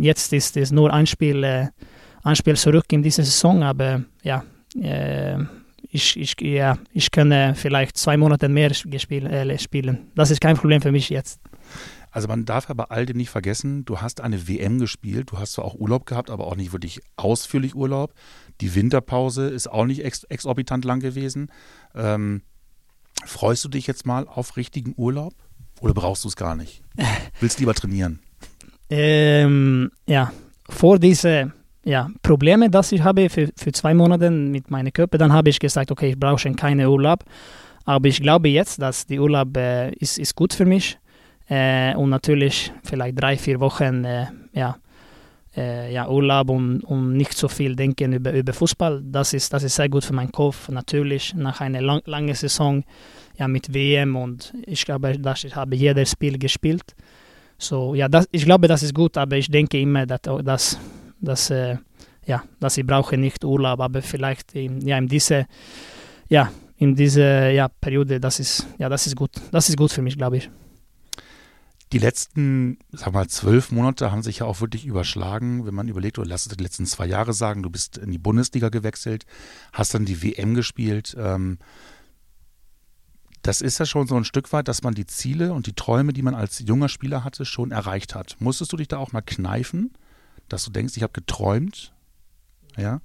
jetzt 0.00 0.32
ist 0.32 0.56
es 0.56 0.72
nur 0.72 0.92
ein 0.92 1.06
Spiel, 1.06 1.44
ein 1.44 2.36
Spiel 2.36 2.56
zurück 2.56 2.86
in 2.90 3.02
dieser 3.02 3.22
Saison, 3.22 3.62
aber 3.62 4.02
ja, 4.22 4.42
ich, 5.90 6.16
ich, 6.18 6.34
ja, 6.40 6.78
ich 6.92 7.10
kann 7.10 7.54
vielleicht 7.54 7.98
zwei 7.98 8.16
Monate 8.16 8.48
mehr 8.48 8.70
gespiel, 8.86 9.26
äh, 9.26 9.58
spielen. 9.58 10.10
Das 10.14 10.30
ist 10.30 10.40
kein 10.40 10.56
Problem 10.56 10.80
für 10.80 10.92
mich 10.92 11.10
jetzt. 11.10 11.40
Also 12.16 12.28
man 12.28 12.46
darf 12.46 12.70
aber 12.70 12.90
all 12.90 13.04
dem 13.04 13.18
nicht 13.18 13.28
vergessen, 13.28 13.84
du 13.84 14.00
hast 14.00 14.22
eine 14.22 14.48
WM 14.48 14.78
gespielt, 14.78 15.32
du 15.32 15.38
hast 15.38 15.52
zwar 15.52 15.66
auch 15.66 15.74
Urlaub 15.74 16.06
gehabt, 16.06 16.30
aber 16.30 16.46
auch 16.46 16.56
nicht 16.56 16.72
wirklich 16.72 17.02
ausführlich 17.16 17.74
Urlaub. 17.74 18.14
Die 18.62 18.74
Winterpause 18.74 19.48
ist 19.48 19.70
auch 19.70 19.84
nicht 19.84 20.02
ex 20.02 20.24
exorbitant 20.24 20.86
lang 20.86 21.00
gewesen. 21.00 21.52
Ähm, 21.94 22.40
freust 23.26 23.66
du 23.66 23.68
dich 23.68 23.86
jetzt 23.86 24.06
mal 24.06 24.26
auf 24.26 24.56
richtigen 24.56 24.94
Urlaub 24.96 25.34
oder 25.82 25.92
brauchst 25.92 26.24
du 26.24 26.28
es 26.28 26.36
gar 26.36 26.56
nicht? 26.56 26.82
Willst 27.40 27.60
lieber 27.60 27.74
trainieren? 27.74 28.20
Ähm, 28.88 29.90
ja, 30.06 30.32
vor 30.70 30.98
diese 30.98 31.52
ja, 31.84 32.08
Probleme, 32.22 32.70
dass 32.70 32.92
ich 32.92 33.02
habe 33.02 33.28
für, 33.28 33.50
für 33.58 33.72
zwei 33.72 33.92
Monate 33.92 34.30
mit 34.30 34.70
meinem 34.70 34.90
Körper, 34.90 35.18
dann 35.18 35.34
habe 35.34 35.50
ich 35.50 35.58
gesagt, 35.58 35.90
okay, 35.90 36.12
ich 36.12 36.18
brauche 36.18 36.38
schon 36.38 36.56
keinen 36.56 36.86
Urlaub. 36.86 37.24
Aber 37.84 38.08
ich 38.08 38.22
glaube 38.22 38.48
jetzt, 38.48 38.80
dass 38.80 39.04
die 39.04 39.20
Urlaub 39.20 39.54
äh, 39.58 39.92
ist, 39.96 40.18
ist 40.18 40.34
gut 40.34 40.54
für 40.54 40.64
mich. 40.64 40.98
Äh, 41.48 41.94
und 41.94 42.10
natürlich 42.10 42.72
vielleicht 42.82 43.20
drei, 43.20 43.36
vier 43.36 43.60
Wochen 43.60 44.04
äh, 44.04 44.26
ja, 44.52 44.76
äh, 45.56 45.92
ja, 45.92 46.08
Urlaub 46.08 46.50
und, 46.50 46.82
und 46.84 47.16
nicht 47.16 47.32
so 47.34 47.48
viel 47.48 47.76
denken 47.76 48.12
über, 48.12 48.32
über 48.32 48.52
Fußball. 48.52 49.02
Das 49.04 49.32
ist, 49.32 49.52
das 49.52 49.62
ist 49.62 49.76
sehr 49.76 49.88
gut 49.88 50.04
für 50.04 50.12
meinen 50.12 50.32
Kopf. 50.32 50.68
Natürlich 50.68 51.34
nach 51.34 51.60
einer 51.60 51.80
lang, 51.80 52.02
langen 52.06 52.34
Saison 52.34 52.84
ja, 53.38 53.48
mit 53.48 53.72
WM 53.72 54.16
und 54.16 54.54
ich 54.66 54.84
glaube, 54.84 55.18
dass 55.18 55.44
ich 55.44 55.54
habe 55.54 55.76
jedes 55.76 56.10
Spiel 56.12 56.38
gespielt. 56.38 56.94
So, 57.58 57.94
ja, 57.94 58.08
das, 58.08 58.28
ich 58.32 58.44
glaube, 58.44 58.68
das 58.68 58.82
ist 58.82 58.94
gut, 58.94 59.16
aber 59.16 59.36
ich 59.36 59.50
denke 59.50 59.80
immer, 59.80 60.04
dass, 60.04 60.20
dass, 60.22 60.78
dass, 61.20 61.50
äh, 61.50 61.76
ja, 62.26 62.42
dass 62.60 62.76
ich 62.76 62.86
brauche 62.86 63.16
nicht 63.16 63.44
Urlaub, 63.44 63.80
aber 63.80 64.02
vielleicht 64.02 64.54
in, 64.54 64.80
ja, 64.86 64.98
in 64.98 65.08
diese, 65.08 65.46
ja, 66.28 66.50
diese 66.78 67.50
ja, 67.50 67.68
Periode, 67.68 68.20
das 68.20 68.40
ist, 68.40 68.66
ja, 68.78 68.88
das 68.88 69.06
ist 69.06 69.16
gut. 69.16 69.30
Das 69.50 69.68
ist 69.68 69.76
gut 69.76 69.92
für 69.92 70.02
mich, 70.02 70.18
glaube 70.18 70.38
ich. 70.38 70.50
Die 71.92 71.98
letzten, 71.98 72.78
sag 72.90 73.12
mal, 73.12 73.28
zwölf 73.28 73.70
Monate 73.70 74.10
haben 74.10 74.22
sich 74.22 74.40
ja 74.40 74.46
auch 74.46 74.60
wirklich 74.60 74.86
überschlagen, 74.86 75.66
wenn 75.66 75.74
man 75.74 75.86
überlegt, 75.86 76.18
oder 76.18 76.28
lass 76.28 76.46
es 76.46 76.56
die 76.56 76.62
letzten 76.62 76.84
zwei 76.84 77.06
Jahre 77.06 77.32
sagen, 77.32 77.62
du 77.62 77.70
bist 77.70 77.96
in 77.96 78.10
die 78.10 78.18
Bundesliga 78.18 78.70
gewechselt, 78.70 79.24
hast 79.72 79.94
dann 79.94 80.04
die 80.04 80.22
WM 80.22 80.54
gespielt. 80.54 81.16
Ähm, 81.18 81.58
das 83.42 83.60
ist 83.60 83.78
ja 83.78 83.86
schon 83.86 84.08
so 84.08 84.16
ein 84.16 84.24
Stück 84.24 84.52
weit, 84.52 84.66
dass 84.66 84.82
man 84.82 84.94
die 84.94 85.06
Ziele 85.06 85.52
und 85.52 85.68
die 85.68 85.74
Träume, 85.74 86.12
die 86.12 86.22
man 86.22 86.34
als 86.34 86.58
junger 86.58 86.88
Spieler 86.88 87.22
hatte, 87.22 87.44
schon 87.44 87.70
erreicht 87.70 88.16
hat. 88.16 88.36
Musstest 88.40 88.72
du 88.72 88.76
dich 88.76 88.88
da 88.88 88.98
auch 88.98 89.12
mal 89.12 89.20
kneifen, 89.20 89.92
dass 90.48 90.64
du 90.64 90.72
denkst, 90.72 90.96
ich 90.96 91.04
habe 91.04 91.12
geträumt? 91.12 91.92
Ja? 92.76 93.00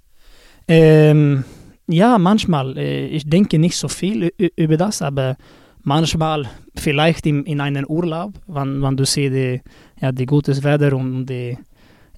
Ähm, 0.67 1.43
ja, 1.87 2.17
manchmal. 2.17 2.77
Äh, 2.77 3.07
ich 3.07 3.29
denke 3.29 3.59
nicht 3.59 3.77
so 3.77 3.87
viel 3.87 4.33
über 4.55 4.77
das, 4.77 5.03
aber 5.03 5.37
manchmal 5.83 6.47
vielleicht 6.75 7.25
in, 7.25 7.43
in 7.45 7.61
einem 7.61 7.85
Urlaub, 7.85 8.33
wenn, 8.47 8.81
wenn 8.81 8.97
du 8.97 9.05
siehst 9.05 9.33
die, 9.33 9.61
ja, 9.99 10.11
die 10.11 10.25
gutes 10.25 10.63
Wetter 10.63 10.95
und 10.95 11.25
die, 11.25 11.57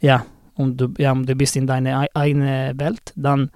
ja, 0.01 0.25
und 0.55 0.79
du, 0.79 0.93
ja, 0.98 1.13
du 1.13 1.36
bist 1.36 1.55
in 1.55 1.67
deiner 1.67 2.05
eigenen 2.13 2.79
Welt, 2.79 3.13
dann, 3.15 3.50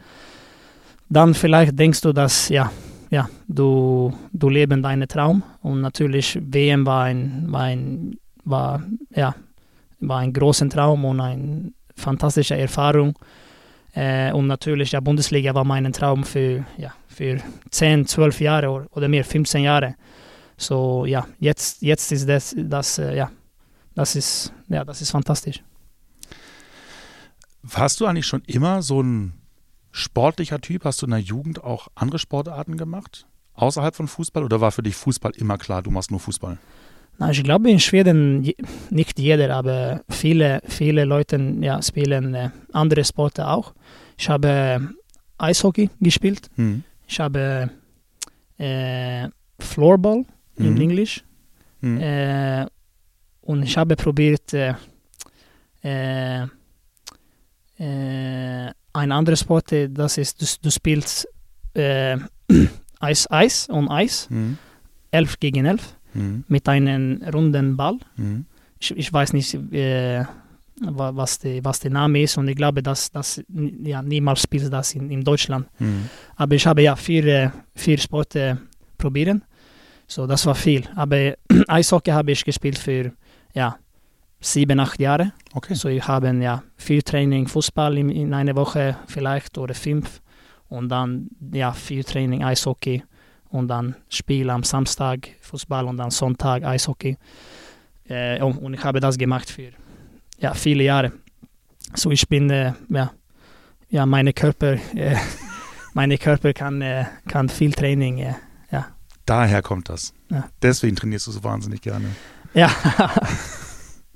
dann 1.09 1.33
vielleicht 1.33 1.77
denkst 1.77 2.01
du, 2.01 2.13
dass 2.13 2.49
ja, 2.49 2.71
ja, 3.09 3.29
du, 3.47 4.13
du 4.33 4.49
lebst 4.49 4.83
deinen 4.83 5.07
Traum 5.07 5.43
und 5.61 5.81
natürlich 5.81 6.39
WM 6.41 6.85
war 6.85 7.05
ein, 7.05 7.45
war 7.47 7.61
ein, 7.61 8.17
war, 8.43 8.83
ja, 9.15 9.35
war 9.99 10.19
ein 10.19 10.33
großer 10.33 10.69
Traum 10.69 11.05
und 11.05 11.19
eine 11.19 11.71
fantastische 11.95 12.57
Erfahrung. 12.57 13.17
Äh, 13.97 14.31
und 14.31 14.45
natürlich, 14.45 14.91
ja, 14.91 14.99
Bundesliga 14.99 15.55
war 15.55 15.63
mein 15.63 15.91
Traum 15.91 16.23
für, 16.23 16.63
ja, 16.77 16.93
für 17.07 17.41
10, 17.71 18.05
12 18.05 18.41
Jahre 18.41 18.87
oder, 18.91 19.07
mehr, 19.07 19.25
15 19.25 19.63
Jahre. 19.63 19.95
So, 20.55 21.05
ja, 21.07 21.25
jetzt, 21.39 21.81
jetzt 21.81 22.11
ist 22.11 22.29
das, 22.29 22.53
das, 22.55 22.99
äh, 22.99 23.15
ja, 23.15 23.31
das 23.95 24.15
ist, 24.15 24.53
ja, 24.67 24.85
das 24.85 25.01
ist 25.01 25.09
fantastisch. 25.09 25.63
Warst 27.63 27.99
du 27.99 28.05
eigentlich 28.05 28.27
schon 28.27 28.43
immer 28.45 28.83
so 28.83 29.01
ein 29.01 29.33
sportlicher 29.91 30.61
Typ? 30.61 30.85
Hast 30.85 31.01
du 31.01 31.07
in 31.07 31.11
der 31.11 31.19
Jugend 31.19 31.63
auch 31.63 31.87
andere 31.95 32.19
Sportarten 32.19 32.77
gemacht? 32.77 33.25
Außerhalb 33.55 33.95
von 33.95 34.07
Fußball 34.07 34.43
oder 34.43 34.61
war 34.61 34.71
für 34.71 34.83
dich 34.83 34.95
Fußball 34.95 35.31
immer 35.37 35.57
klar, 35.57 35.81
du 35.81 35.89
machst 35.89 36.11
nur 36.11 36.19
Fußball? 36.19 36.59
Na, 37.19 37.31
ich 37.31 37.43
glaube 37.43 37.71
in 37.71 37.79
Schweden, 37.79 38.43
je- 38.43 38.55
nicht 38.91 39.17
jeder, 39.19 39.55
aber 39.55 40.01
viele, 40.09 40.61
viele 40.67 41.03
Leute 41.05 41.37
ja, 41.61 41.81
spielen 41.81 42.33
äh, 42.35 42.49
andere 42.73 43.03
Sporte 43.03 43.47
auch. 43.47 43.73
Ich 44.17 44.29
habe 44.29 44.89
Eishockey 45.39 45.89
gespielt. 45.99 46.49
Mhm. 46.57 46.83
Ich 47.07 47.19
habe 47.19 47.69
äh, 48.59 49.27
Floorball 49.59 50.25
in 50.57 50.73
Mhm. 50.75 50.81
Englisch. 50.81 51.23
Mhm. 51.81 51.97
Äh, 52.01 52.65
und 53.41 53.63
ich 53.63 53.77
habe 53.77 53.95
probiert, 53.95 54.53
äh, 54.53 54.73
äh, 55.83 56.47
ein 58.93 59.11
anderes 59.11 59.41
Sport, 59.41 59.71
das 59.89 60.17
ist, 60.17 60.41
du, 60.41 60.45
du 60.63 60.71
spielst 60.71 61.27
Eis, 62.99 63.29
Eis 63.29 63.67
und 63.69 63.87
Eis, 63.89 64.27
Mhm. 64.31 64.57
11 65.11 65.39
gegen 65.39 65.65
11, 65.65 65.95
Mhm. 66.17 66.43
mit 66.47 66.67
einem 66.67 67.21
runden 67.33 67.77
Ball. 67.77 67.97
Mhm. 68.17 68.45
Ich, 68.79 68.95
ich 68.95 69.11
weiß 69.13 69.33
nicht, 69.33 69.53
äh, 69.73 70.23
wa- 70.81 71.15
was, 71.15 71.39
die, 71.39 71.63
was 71.63 71.79
der 71.79 71.91
Name 71.91 72.21
ist 72.21 72.37
und 72.37 72.47
ich 72.47 72.55
glaube, 72.55 72.83
dass 72.83 73.11
das 73.11 73.41
ja, 73.83 74.01
niemals 74.01 74.41
spielt 74.41 74.71
das 74.71 74.93
in, 74.95 75.09
in 75.09 75.23
Deutschland. 75.23 75.67
Mhm. 75.79 76.09
Aber 76.35 76.55
ich 76.55 76.65
habe 76.67 76.81
ja 76.83 76.95
vier, 76.95 77.51
vier 77.75 77.97
Sporte 77.97 78.59
probieren. 78.97 79.43
So, 80.07 80.25
das 80.27 80.45
war 80.45 80.55
viel. 80.55 80.83
Aber 80.95 81.35
Eishockey 81.67 82.11
habe 82.11 82.31
ich 82.31 82.45
gespielt 82.45 82.77
für 82.77 83.11
ja, 83.53 83.77
sieben, 84.39 84.79
acht 84.79 84.99
Jahre. 84.99 85.33
Okay. 85.53 85.73
So, 85.73 85.89
ich 85.89 86.07
habe 86.07 86.31
ja 86.41 86.63
viel 86.77 87.01
Training 87.01 87.47
Fußball 87.47 87.97
in, 87.97 88.09
in 88.09 88.33
einer 88.33 88.55
Woche 88.55 88.97
vielleicht 89.07 89.57
oder 89.57 89.73
fünf. 89.73 90.21
Und 90.69 90.89
dann 90.89 91.29
ja, 91.53 91.71
viel 91.73 92.03
Training 92.03 92.43
Eishockey. 92.43 93.03
Und 93.49 93.67
dann 93.69 93.95
Spiel 94.09 94.49
am 94.49 94.63
Samstag 94.63 95.29
Fußball 95.41 95.85
und 95.85 95.97
dann 95.97 96.11
Sonntag 96.11 96.63
Eishockey. 96.63 97.17
Äh, 98.07 98.41
und, 98.41 98.73
ich 98.73 98.83
habe 98.83 98.99
das 98.99 99.17
gemacht 99.17 99.49
für 99.49 99.71
ja, 100.39 100.53
viele 100.53 100.83
Jahre. 100.83 101.11
So, 101.93 102.11
ich 102.11 102.27
bin, 102.27 102.49
äh, 102.49 102.73
ja, 102.89 103.11
ja, 103.89 104.05
meine 104.05 104.33
Körper, 104.33 104.73
äh, 104.95 105.15
meine 105.93 106.17
Körper 106.17 106.53
kann, 106.53 106.81
äh, 106.81 107.05
kann 107.27 107.49
viel 107.49 107.71
Training, 107.71 108.19
äh, 108.19 108.35
Daher 109.27 109.61
kommt 109.61 109.89
das. 109.89 110.13
Ja. 110.29 110.49
Deswegen 110.61 110.95
trainierst 110.95 111.27
du 111.27 111.31
so 111.31 111.43
wahnsinnig 111.43 111.81
gerne. 111.81 112.07
ja. 112.55 112.71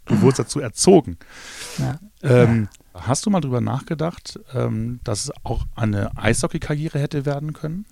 Du 0.05 0.19
wurdest 0.19 0.39
dazu 0.39 0.59
erzogen. 0.59 1.15
Ja. 1.77 1.99
Ähm, 2.23 2.67
Hast 2.93 3.25
du 3.25 3.29
mal 3.29 3.39
drüber 3.39 3.61
nachgedacht, 3.61 4.39
ähm, 4.53 4.99
dass 5.03 5.25
es 5.25 5.31
auch 5.43 5.65
eine 5.75 6.17
Eishockey-Karriere 6.17 6.99
hätte 6.99 7.25
werden 7.25 7.53
können? 7.53 7.85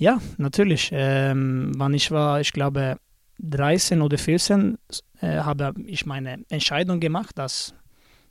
Ja, 0.00 0.18
natürlich. 0.38 0.88
Ähm, 0.92 1.72
wann 1.76 1.92
ich 1.92 2.10
war, 2.10 2.40
ich 2.40 2.52
glaube, 2.52 2.96
13 3.38 4.00
oder 4.00 4.16
14, 4.16 4.78
äh, 5.20 5.40
habe 5.40 5.74
ich 5.84 6.06
meine 6.06 6.42
Entscheidung 6.48 7.00
gemacht, 7.00 7.36
dass 7.36 7.74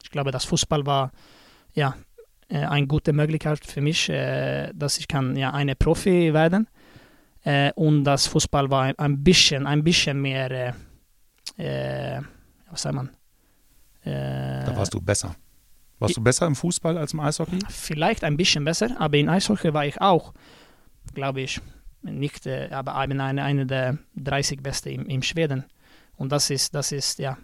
ich 0.04 0.10
glaube, 0.10 0.32
das 0.32 0.46
Fußball 0.46 0.88
war 0.88 1.12
ja 1.76 1.96
äh, 2.48 2.66
eine 2.66 2.88
gute 2.88 3.14
Möglichkeit 3.14 3.64
für 3.64 3.82
mich, 3.82 4.10
äh, 4.10 4.72
dass 4.74 4.98
ich 4.98 5.08
kann 5.08 5.36
ja 5.36 5.52
eine 5.54 5.76
Profi 5.76 6.34
werden. 6.34 6.68
Äh, 7.44 7.72
und 7.76 8.04
das 8.04 8.26
Fußball 8.26 8.72
war 8.72 8.84
ein, 8.86 8.98
ein 8.98 9.24
bisschen, 9.24 9.68
ein 9.68 9.84
bisschen 9.84 10.20
mehr, 10.24 10.74
äh, 11.60 12.18
äh, 12.18 12.22
was 12.72 12.82
sagt 12.82 12.96
man? 12.96 13.10
Äh, 14.04 14.66
Da 14.66 14.76
warst 14.76 14.94
du 14.96 15.00
besser. 15.02 15.36
Warst 16.00 16.18
du 16.18 16.22
besser 16.24 16.48
im 16.48 16.56
Fußball 16.56 16.98
als 16.98 17.14
im 17.14 17.20
Eishockey? 17.20 17.60
Vielleicht 17.70 18.24
ein 18.24 18.38
bisschen 18.38 18.66
besser, 18.66 18.90
aber 19.00 19.18
in 19.18 19.30
Eishockey 19.30 19.72
war 19.72 19.86
ich 19.86 20.02
auch, 20.02 20.34
glaube 21.14 21.42
ich, 21.42 21.62
nicht, 22.02 22.46
äh, 22.46 22.70
aber 22.72 23.02
eben 23.04 23.20
eine, 23.20 23.44
eine 23.44 23.66
der 23.66 23.98
30 24.16 24.62
Beste 24.62 24.90
im, 24.90 25.06
im 25.08 25.22
Schweden. 25.22 25.66
Und 26.18 26.32
das 26.32 26.50
ist, 26.50 26.74
das 26.76 26.92
ist, 26.92 27.20
ja, 27.20 27.38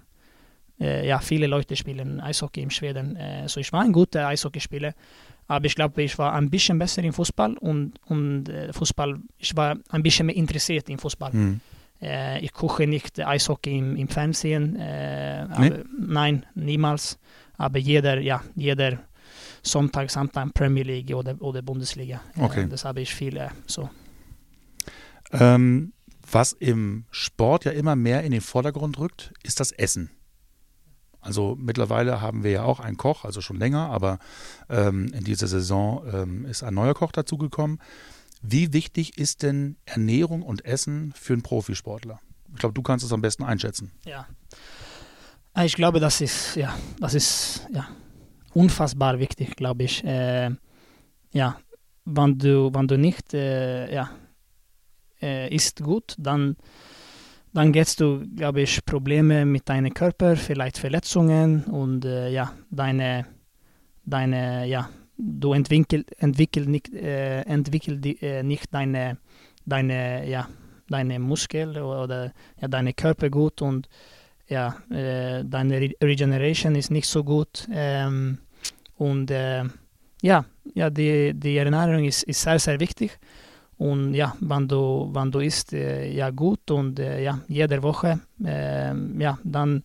äh, 0.80 1.08
ja, 1.08 1.20
viele 1.20 1.48
Leute 1.48 1.76
spielen 1.76 2.20
Eishockey 2.20 2.62
im 2.62 2.70
Schweden. 2.70 3.16
Äh, 3.16 3.48
so 3.48 3.60
ich 3.60 3.72
war 3.72 3.82
ein 3.82 3.94
guter 3.94 4.28
Eishockeyspieler, 4.28 4.94
aber 5.48 5.66
ich 5.66 5.76
glaube, 5.76 6.04
ich 6.04 6.18
war 6.18 6.34
ein 6.34 6.50
bisschen 6.50 6.80
besser 6.80 7.04
im 7.04 7.14
Fußball 7.14 7.58
und, 7.58 7.94
und 8.06 8.52
Fußball, 8.72 9.20
ich 9.38 9.56
war 9.56 9.78
ein 9.90 10.04
bisschen 10.04 10.28
mehr 10.28 10.36
interessiert 10.36 10.90
im 10.90 11.00
Fußball. 11.00 11.32
Hm. 11.32 11.62
Äh, 12.02 12.40
ich 12.40 12.52
gucke 12.52 12.88
nicht 12.88 13.20
Eishockey 13.20 13.78
im, 13.78 13.96
im 13.96 14.08
Fernsehen. 14.08 14.74
Nee? 14.74 14.82
aber, 14.82 15.84
nein, 15.98 16.46
niemals. 16.56 17.18
Aber 17.58 17.80
jeder, 17.80 18.20
ja, 18.20 18.44
jeder 18.56 19.00
Sonntag, 19.66 20.12
Samstag 20.12 20.54
Premier 20.54 20.84
League 20.84 21.16
oder, 21.16 21.42
oder 21.42 21.62
Bundesliga. 21.62 22.22
Okay. 22.38 22.68
Das 22.70 22.86
habe 22.86 23.02
ich 23.02 23.14
viel 23.14 23.36
äh, 23.38 23.50
so. 23.66 23.90
Ähm, 25.32 25.94
was 26.32 26.54
im 26.54 27.06
Sport 27.12 27.66
ja 27.66 27.72
immer 27.72 27.96
mehr 27.96 28.24
in 28.24 28.32
den 28.32 28.42
Vordergrund 28.42 29.00
rückt, 29.00 29.34
ist 29.44 29.60
das 29.60 29.72
Essen. 29.72 30.12
Also 31.20 31.58
mittlerweile 31.60 32.22
haben 32.22 32.44
wir 32.44 32.52
ja 32.52 32.64
auch 32.64 32.80
einen 32.80 32.98
Koch, 32.98 33.26
also 33.26 33.42
schon 33.42 33.58
länger, 33.58 33.90
aber 33.90 34.20
ähm, 34.70 35.08
in 35.14 35.24
dieser 35.24 35.48
Saison 35.48 36.06
ähm, 36.14 36.46
ist 36.46 36.62
ein 36.62 36.76
neuer 36.76 36.94
Koch 36.94 37.12
dazugekommen. 37.12 37.80
Wie 38.44 38.74
wichtig 38.74 39.18
ist 39.18 39.42
denn 39.42 39.78
Ernährung 39.86 40.44
und 40.44 40.64
Essen 40.66 41.14
für 41.16 41.34
einen 41.34 41.42
Profisportler? 41.42 42.20
Ich 42.54 42.60
glaube, 42.60 42.74
du 42.74 42.84
kannst 42.84 43.04
es 43.04 43.12
am 43.12 43.22
besten 43.22 43.44
einschätzen. 43.44 43.92
Ja. 44.06 44.28
Äh, 45.56 45.66
Ich 45.66 45.74
glaube, 45.74 46.00
das 46.00 46.22
ist, 46.22 46.56
ja, 46.56 46.78
das 47.00 47.16
ist 47.16 47.68
ja, 47.74 47.88
unfassbar 48.56 49.20
wichtig, 49.20 49.56
glaube 49.56 49.84
ich. 49.84 50.04
Äh, 50.04 50.52
ja, 51.34 51.58
wenn 52.06 52.38
du, 52.38 52.74
wenn 52.74 52.88
du 52.88 52.98
nicht 52.98 53.34
äh, 53.34 53.94
ja, 53.94 54.10
äh, 55.22 55.54
isst 55.54 55.84
gut, 55.84 56.16
dann, 56.18 56.56
dann 57.54 57.72
gehst 57.72 58.00
du, 58.00 58.26
glaube 58.36 58.62
ich, 58.62 58.86
Probleme 58.86 59.46
mit 59.46 59.68
deinem 59.68 59.94
Körper, 59.94 60.36
vielleicht 60.36 60.78
Verletzungen 60.78 61.66
und 61.66 62.06
äh, 62.06 62.30
ja, 62.30 62.54
deine, 62.72 63.26
deine, 64.06 64.66
ja, 64.68 64.90
du 65.18 65.54
entwickelst 65.54 66.12
entwickel 66.18 66.66
nicht, 66.68 66.94
äh, 66.94 67.42
entwickel 67.42 68.00
die, 68.00 68.22
äh, 68.22 68.44
nicht 68.44 68.74
deine, 68.74 69.18
deine, 69.66 70.28
ja, 70.30 70.48
deine 70.90 71.20
Muskel 71.20 71.82
oder 71.82 72.32
ja, 72.62 72.68
deine 72.68 72.94
Körper 72.94 73.30
gut 73.30 73.62
und 73.62 73.90
ja, 74.48 74.78
äh, 74.92 75.44
deine 75.44 75.82
Re 75.82 75.92
Regeneration 76.04 76.76
ist 76.76 76.92
nicht 76.92 77.08
so 77.08 77.24
gut. 77.24 77.68
Ähm, 77.72 78.38
und 78.98 79.32
äh, 79.32 79.64
ja, 80.22 80.46
ja 80.74 80.90
die, 80.90 81.34
die 81.34 81.58
Ernährung 81.58 82.06
ist, 82.06 82.24
ist 82.24 82.42
sehr, 82.42 82.60
sehr 82.60 82.80
wichtig. 82.80 83.20
Und 83.78 84.14
ja, 84.14 84.36
wenn 84.40 84.68
du, 84.68 85.10
wenn 85.14 85.32
du 85.32 85.40
isst 85.40 85.74
äh, 85.74 86.10
ja 86.12 86.30
gut 86.30 86.72
und 86.72 87.00
äh, 87.00 87.22
ja, 87.24 87.42
jede 87.48 87.84
Woche, 87.84 88.20
ähm, 88.44 89.20
ja, 89.20 89.38
dann, 89.44 89.84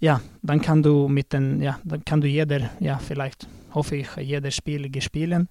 ja, 0.00 0.20
dann 0.42 0.60
kann 0.60 0.82
du 0.82 1.08
mit 1.08 1.32
den, 1.32 1.62
ja, 1.62 1.78
dann 1.84 2.04
kann 2.04 2.20
du 2.20 2.26
jeder, 2.26 2.70
ja, 2.80 2.98
vielleicht 2.98 3.46
hoffe 3.72 3.96
ich, 3.96 4.08
jeder 4.16 4.50
Spiel 4.50 4.90
gespielen. 4.90 5.48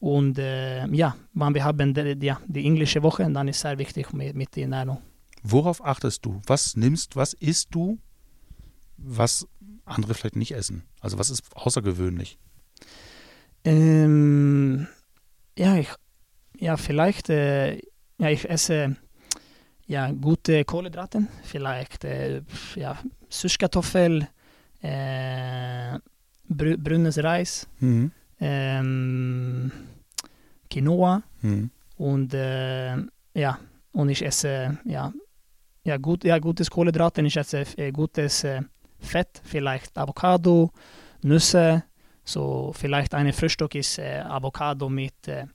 Und 0.00 0.38
äh, 0.38 0.86
ja, 0.88 1.14
wenn 1.34 1.54
wir 1.54 1.62
haben 1.62 1.94
die, 1.94 2.26
ja, 2.26 2.40
die 2.46 2.64
englische 2.66 3.02
Woche, 3.02 3.30
dann 3.30 3.48
ist 3.48 3.60
sehr 3.60 3.78
wichtig 3.78 4.12
mit, 4.12 4.34
mit 4.34 4.56
der 4.56 4.64
Ernährung. 4.64 4.98
Worauf 5.42 5.84
achtest 5.84 6.24
du? 6.24 6.40
Was 6.46 6.76
nimmst, 6.76 7.14
was 7.16 7.34
isst 7.34 7.68
du, 7.70 7.98
was 8.96 9.46
andere 9.90 10.14
vielleicht 10.14 10.36
nicht 10.36 10.52
essen? 10.52 10.84
Also 11.00 11.18
was 11.18 11.30
ist 11.30 11.42
außergewöhnlich? 11.54 12.38
Ähm, 13.64 14.86
ja, 15.58 15.76
ich, 15.76 15.88
ja, 16.58 16.76
vielleicht, 16.76 17.28
äh, 17.30 17.76
ja, 18.18 18.30
ich 18.30 18.48
esse 18.48 18.96
ja, 19.86 20.10
gute 20.12 20.64
Kohlenhydrate, 20.64 21.26
vielleicht 21.42 22.04
äh, 22.04 22.42
ja, 22.76 22.98
Süßkartoffel, 23.28 24.28
äh, 24.82 25.98
brü 26.48 26.76
brünes 26.78 27.18
Reis, 27.22 27.68
Mhm. 27.80 28.12
ähm, 28.40 29.72
Quinoa 30.70 31.22
Mhm. 31.42 31.70
und 31.96 32.32
äh, 32.34 32.96
ja, 33.34 33.58
und 33.92 34.08
ich 34.08 34.24
esse 34.24 34.78
ja, 34.84 35.12
ja, 35.84 35.96
gut, 35.96 36.24
ja 36.24 36.38
gutes 36.38 36.70
Kohlenhydrate, 36.70 37.20
ich 37.22 37.36
esse 37.36 37.64
äh, 37.76 37.90
gutes 37.92 38.44
äh, 38.44 38.62
Fett, 39.00 39.40
vielleicht 39.44 39.96
Avocado, 39.96 40.70
Nüsse, 41.22 41.84
so 42.24 42.72
vielleicht 42.74 43.14
eine 43.14 43.32
Frühstück 43.32 43.74
ist 43.74 43.98
äh, 43.98 44.20
Avocado 44.20 44.88
mit 44.88 45.28
äh, 45.28 45.46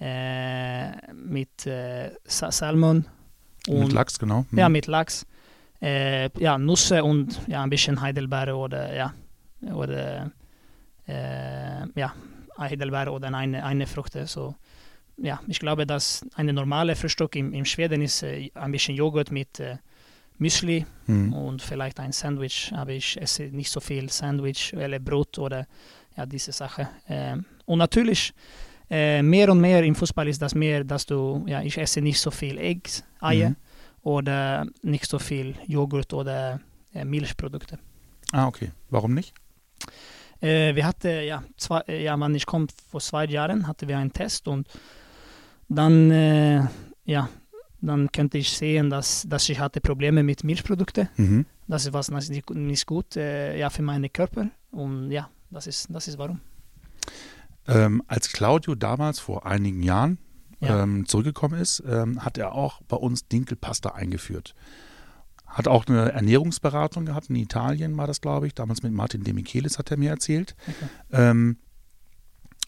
äh, 0.00 1.12
mit 1.12 1.66
äh, 1.66 2.10
Sa 2.24 2.50
Salmon 2.50 3.06
Mit 3.68 3.92
Lachs, 3.92 4.18
genau. 4.18 4.44
Mhm. 4.50 4.58
ja 4.58 4.68
mit 4.68 4.86
Lachs, 4.86 5.26
äh, 5.80 6.28
ja 6.38 6.58
Nüsse 6.58 7.04
und 7.04 7.40
ja 7.46 7.62
ein 7.62 7.70
bisschen 7.70 8.00
Heidelbeere 8.00 8.56
oder 8.56 8.94
ja 8.94 9.14
oder 9.72 10.30
äh, 11.06 11.86
ja 11.94 12.12
Heidelbeere 12.58 13.10
oder 13.10 13.32
eine 13.32 13.64
eine 13.64 13.86
Früchte 13.86 14.26
so 14.26 14.54
ja, 15.18 15.40
ich 15.46 15.60
glaube, 15.60 15.86
dass 15.86 16.24
eine 16.34 16.52
normale 16.52 16.96
Frühstück 16.96 17.36
im, 17.36 17.52
im 17.52 17.64
Schweden 17.64 18.02
ist 18.02 18.24
ein 18.24 18.72
bisschen 18.72 18.96
Joghurt 18.96 19.30
mit 19.30 19.60
Müsli 20.42 20.84
Mhm. 21.06 21.32
und 21.32 21.62
vielleicht 21.62 21.98
ein 22.00 22.12
Sandwich, 22.12 22.72
aber 22.74 22.92
ich 22.92 23.20
esse 23.20 23.44
nicht 23.44 23.70
so 23.70 23.80
viel 23.80 24.08
Sandwich 24.10 24.72
oder 24.76 24.98
Brot 25.00 25.38
oder 25.38 25.66
ja, 26.16 26.26
diese 26.26 26.52
Sache. 26.52 26.88
Ähm, 27.08 27.44
und 27.66 27.78
natürlich, 27.78 28.32
äh, 28.90 29.22
mehr 29.22 29.50
und 29.50 29.60
mehr 29.60 29.82
im 29.82 29.94
Fußball 29.94 30.28
ist 30.28 30.40
das 30.42 30.54
mehr, 30.54 30.84
dass 30.84 31.04
du, 31.06 31.44
ja, 31.46 31.60
ich 31.62 31.76
esse 31.78 32.00
nicht 32.00 32.20
so 32.20 32.30
viel 32.30 32.56
Eggs, 32.58 33.02
Eier 33.20 33.50
Mhm. 33.50 33.56
oder 34.02 34.66
nicht 34.82 35.06
so 35.10 35.18
viel 35.18 35.54
Joghurt 35.66 36.12
oder 36.12 36.60
äh, 36.94 37.04
Milchprodukte. 37.04 37.78
Ah, 38.32 38.46
okay. 38.46 38.70
Warum 38.90 39.14
nicht? 39.14 39.32
Äh, 40.40 40.74
wir 40.74 40.84
hatten, 40.86 41.24
ja, 41.26 41.42
zwei, 41.56 41.80
äh, 41.88 42.02
ja, 42.04 42.18
wann 42.18 42.34
ich 42.34 42.46
komme, 42.46 42.66
vor 42.90 43.00
zwei 43.00 43.24
Jahren 43.26 43.66
hatten 43.66 43.88
wir 43.88 43.98
einen 43.98 44.12
Test 44.12 44.46
und 44.48 44.68
dann, 45.68 46.10
äh, 46.10 46.60
ja, 47.04 47.28
dann 47.82 48.10
könnte 48.12 48.38
ich 48.38 48.50
sehen, 48.50 48.90
dass, 48.90 49.26
dass 49.28 49.48
ich 49.48 49.58
hatte 49.58 49.80
Probleme 49.80 50.22
mit 50.22 50.44
Milchprodukten. 50.44 51.08
Mhm. 51.16 51.46
Das 51.68 51.92
was 51.92 52.10
nicht, 52.10 52.50
nicht 52.50 52.86
gut 52.86 53.16
äh, 53.16 53.58
ja, 53.58 53.70
für 53.70 53.82
meinen 53.82 54.12
Körper 54.12 54.48
und 54.70 55.10
ja, 55.10 55.28
das 55.50 55.66
ist, 55.66 55.88
das 55.90 56.08
ist 56.08 56.18
warum. 56.18 56.40
Ähm, 57.66 58.02
als 58.06 58.32
Claudio 58.32 58.74
damals 58.74 59.18
vor 59.20 59.46
einigen 59.46 59.82
Jahren 59.82 60.18
Ja. 60.60 60.82
ähm, 60.82 61.06
zurückgekommen 61.06 61.60
ist, 61.60 61.82
ähm, 61.86 62.24
hat 62.24 62.38
er 62.38 62.54
auch 62.54 62.80
bei 62.88 62.96
uns 62.96 63.26
Dinkelpasta 63.28 63.90
eingeführt. 63.90 64.54
Hat 65.46 65.68
auch 65.68 65.86
eine 65.86 66.12
Ernährungsberatung 66.12 67.04
gehabt, 67.04 67.28
in 67.28 67.36
Italien 67.36 67.96
war 67.96 68.06
das, 68.06 68.20
glaube 68.20 68.46
ich, 68.46 68.54
damals 68.54 68.82
mit 68.82 68.92
Martin 68.92 69.22
De 69.22 69.34
Michelis 69.34 69.78
hat 69.78 69.90
er 69.90 69.96
mir 69.98 70.10
erzählt. 70.10 70.54
Okay. 71.10 71.30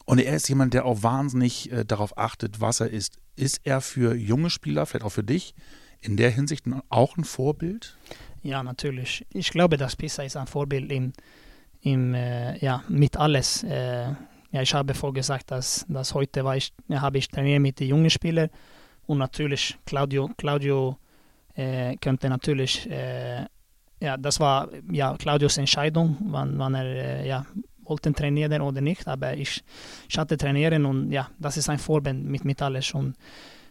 Und 0.04 0.18
er 0.20 0.36
ist 0.36 0.48
jemand, 0.48 0.74
der 0.74 0.84
auch 0.84 1.02
wahnsinnig 1.02 1.72
äh, 1.72 1.84
darauf 1.84 2.18
achtet, 2.18 2.60
was 2.60 2.80
er 2.80 2.90
isst. 2.90 3.18
Ist 3.36 3.60
er 3.64 3.80
für 3.80 4.14
junge 4.14 4.50
Spieler, 4.50 4.86
vielleicht 4.86 5.04
auch 5.04 5.10
für 5.10 5.24
dich, 5.24 5.54
in 6.00 6.16
der 6.16 6.30
Hinsicht 6.30 6.66
auch 6.90 7.16
ein 7.16 7.24
Vorbild? 7.24 7.96
Ja, 8.42 8.62
natürlich. 8.62 9.26
Ich 9.32 9.50
glaube, 9.50 9.76
dass 9.78 9.96
Pisa 9.96 10.22
ist 10.22 10.36
ein 10.36 10.46
Vorbild 10.46 10.92
im, 10.92 11.12
im, 11.80 12.14
äh, 12.14 12.58
ja, 12.58 12.84
mit 12.88 13.16
alles. 13.16 13.62
Äh, 13.64 14.12
ja, 14.54 14.62
ich 14.62 14.74
habe 14.74 14.94
vorgesagt, 14.94 15.50
dass, 15.50 15.86
dass 15.88 16.14
heute 16.14 16.44
war 16.44 16.56
ich, 16.56 16.72
ja, 16.88 17.00
habe 17.00 17.18
ich 17.18 17.28
trainiert 17.28 17.60
mit 17.60 17.80
den 17.80 17.88
jungen 17.88 18.10
Spielern 18.10 18.50
und 19.06 19.18
natürlich 19.18 19.76
Claudio, 19.84 20.30
Claudio 20.36 20.96
äh, 21.54 21.96
könnte 21.96 22.28
natürlich, 22.28 22.88
äh, 22.90 23.46
ja, 24.00 24.16
das 24.16 24.38
war 24.40 24.68
ja 24.92 25.16
Claudios 25.16 25.56
Entscheidung, 25.56 26.16
wann, 26.26 26.58
wann 26.58 26.74
er 26.74 26.84
äh, 26.84 27.26
ja, 27.26 27.46
wollte 27.84 28.12
trainieren 28.12 28.62
oder 28.62 28.80
nicht, 28.80 29.06
aber 29.06 29.34
ich, 29.34 29.62
ich 30.08 30.18
hatte 30.18 30.36
trainieren 30.36 30.84
und 30.84 31.12
ja, 31.12 31.28
das 31.38 31.56
ist 31.56 31.68
ein 31.68 31.78
Vorbild 31.78 32.22
mit, 32.24 32.44
mit 32.44 32.62
alles 32.62 32.92
und 32.92 33.14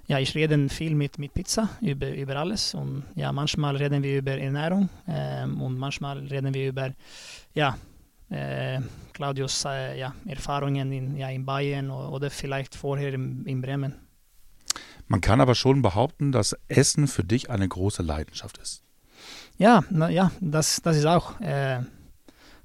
ja, 0.08 0.20
ich 0.20 0.36
rede 0.36 0.68
viel 0.70 0.96
mit, 0.96 1.18
mit 1.18 1.34
Pizza 1.34 1.70
über, 1.82 2.14
über 2.14 2.36
alles 2.36 2.74
und 2.74 3.04
ja, 3.16 3.32
manchmal 3.32 3.76
reden 3.78 4.04
wir 4.04 4.18
über 4.18 4.38
Ernährung 4.38 4.90
ähm, 5.08 5.62
und 5.62 5.78
manchmal 5.78 6.20
reden 6.20 6.54
wir 6.54 6.70
über 6.70 6.92
ja, 7.54 7.78
äh, 8.30 8.82
Claudios 9.14 9.66
äh, 9.66 9.98
ja, 9.98 10.14
Erfahrungen 10.26 10.92
in, 10.92 11.16
ja, 11.16 11.30
in 11.30 11.46
Bayern 11.46 11.90
oder 11.90 12.30
vielleicht 12.30 12.76
vorher 12.76 13.14
in, 13.14 13.46
in 13.46 13.62
Bremen. 13.62 13.96
Man 15.08 15.22
kann 15.22 15.42
aber 15.42 15.56
schon 15.56 15.82
behaupten, 15.82 16.32
dass 16.32 16.56
Essen 16.68 17.08
für 17.08 17.24
dich 17.24 17.50
eine 17.50 17.68
große 17.68 18.04
Leidenschaft 18.04 18.58
ist. 18.58 18.84
Ja, 19.58 19.84
na, 19.90 20.10
ja 20.10 20.32
das, 20.42 20.82
das 20.82 20.98
ist 20.98 21.06
auch, 21.06 21.40
äh, 21.40 21.82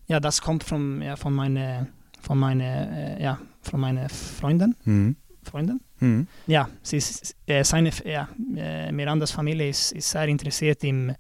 ja, 0.09 0.21
das 0.21 0.41
kommt 0.41 0.65
von, 0.65 1.01
ja, 1.03 1.17
von 1.17 1.33
meinen 1.35 1.89
von 2.21 2.37
meine, 2.39 3.17
äh, 3.19 3.23
ja, 3.23 3.39
von 3.63 3.81
meine 3.81 4.09
Freunden, 4.09 4.75
Mhm. 4.85 5.17
Freunden. 5.45 5.81
Mhm. 6.01 6.27
Ja, 6.47 6.69
sie 6.83 6.97
ist, 6.99 7.37
äh, 7.47 7.63
seine, 7.65 7.91
ja, 8.05 8.29
äh, 8.57 8.91
Mirandas 8.93 9.31
Familie 9.31 9.69
ist, 9.69 9.93
ist 9.93 10.11
sehr 10.11 10.27
interessiert 10.27 10.83
im, 10.85 11.15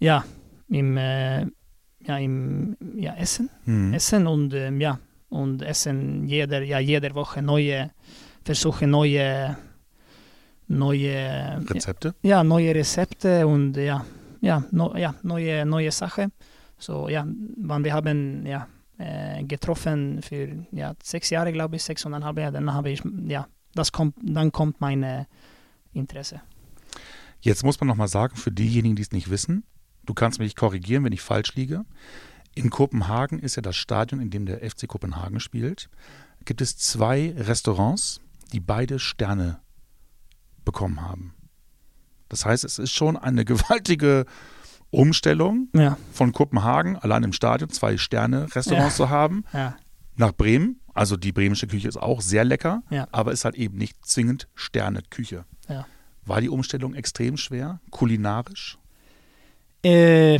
ja, 0.00 0.24
im, 0.68 0.96
äh, 0.96 1.42
ja, 2.06 2.18
im 2.18 2.76
ja, 2.96 3.14
Essen. 3.14 3.50
Mhm. 3.66 3.94
Essen 3.94 4.26
und 4.26 4.54
ähm, 4.54 4.80
ja 4.80 4.98
und 5.28 5.62
essen 5.62 6.26
jeder 6.28 6.62
ja 6.62 6.78
jede 6.78 7.14
Woche 7.14 7.40
neue 7.40 7.90
versuche 8.44 8.86
neue 8.86 9.56
neue 10.68 11.62
Rezepte? 11.70 12.14
ja 12.22 12.44
neue 12.44 12.74
Rezepte 12.74 13.46
und 13.46 13.76
ja 13.76 14.04
ja 14.40 14.62
no, 14.70 14.94
ja 14.96 15.14
neue 15.22 15.64
neue 15.64 15.90
Sachen 15.90 16.32
so 16.82 17.08
ja 17.08 17.26
wann 17.56 17.84
wir 17.84 17.94
haben 17.94 18.44
ja 18.46 18.68
äh, 18.98 19.44
getroffen 19.44 20.20
für 20.22 20.66
ja 20.72 20.94
sechs 21.02 21.30
Jahre 21.30 21.52
glaube 21.52 21.76
ich 21.76 21.82
sechs 21.82 22.04
und 22.04 22.14
ein 22.14 22.24
halb 22.24 22.38
Jahre 22.38 22.52
dann 22.52 22.72
habe 22.72 22.90
ich 22.90 23.02
ja 23.26 23.46
das 23.74 23.92
kommt 23.92 24.14
dann 24.22 24.52
kommt 24.52 24.80
meine 24.80 25.26
Interesse 25.92 26.42
Jetzt 27.42 27.64
muss 27.64 27.80
man 27.80 27.88
nochmal 27.88 28.08
sagen, 28.08 28.36
für 28.36 28.52
diejenigen, 28.52 28.94
die 28.94 29.02
es 29.02 29.10
nicht 29.10 29.28
wissen, 29.28 29.64
du 30.06 30.14
kannst 30.14 30.38
mich 30.38 30.54
korrigieren, 30.54 31.02
wenn 31.02 31.12
ich 31.12 31.22
falsch 31.22 31.56
liege. 31.56 31.84
In 32.54 32.70
Kopenhagen 32.70 33.40
ist 33.40 33.56
ja 33.56 33.62
das 33.62 33.76
Stadion, 33.76 34.20
in 34.20 34.30
dem 34.30 34.46
der 34.46 34.58
FC 34.58 34.86
Kopenhagen 34.86 35.40
spielt. 35.40 35.90
Gibt 36.44 36.60
es 36.60 36.76
zwei 36.76 37.34
Restaurants, 37.36 38.20
die 38.52 38.60
beide 38.60 39.00
Sterne 39.00 39.58
bekommen 40.64 41.00
haben. 41.00 41.34
Das 42.28 42.46
heißt, 42.46 42.64
es 42.64 42.78
ist 42.78 42.92
schon 42.92 43.16
eine 43.16 43.44
gewaltige 43.44 44.24
Umstellung 44.92 45.68
ja 45.74 45.96
von 46.12 46.32
Kopenhagen, 46.32 46.96
allein 46.96 47.24
im 47.24 47.32
Stadion 47.32 47.70
zwei 47.70 47.96
Sterne-Restaurants 47.96 48.96
zu 48.96 49.10
haben, 49.10 49.44
ja 49.52 49.74
nach 50.16 50.32
Bremen. 50.32 50.78
Also 50.94 51.16
die 51.16 51.32
bremische 51.32 51.66
Küche 51.66 51.88
ist 51.88 51.96
auch 51.96 52.20
sehr 52.20 52.44
lecker, 52.44 52.82
Ja. 52.90 53.08
aber 53.12 53.32
ist 53.32 53.46
halt 53.46 53.54
eben 53.54 53.78
nicht 53.78 53.96
zwingend 54.04 54.46
Sterne-Küche. 54.54 55.46
Ja. 55.68 55.86
War 56.26 56.40
die 56.42 56.50
Umstellung 56.50 56.94
extrem 56.94 57.38
schwer, 57.38 57.80
kulinarisch? 57.90 58.76
Äh, 59.82 60.38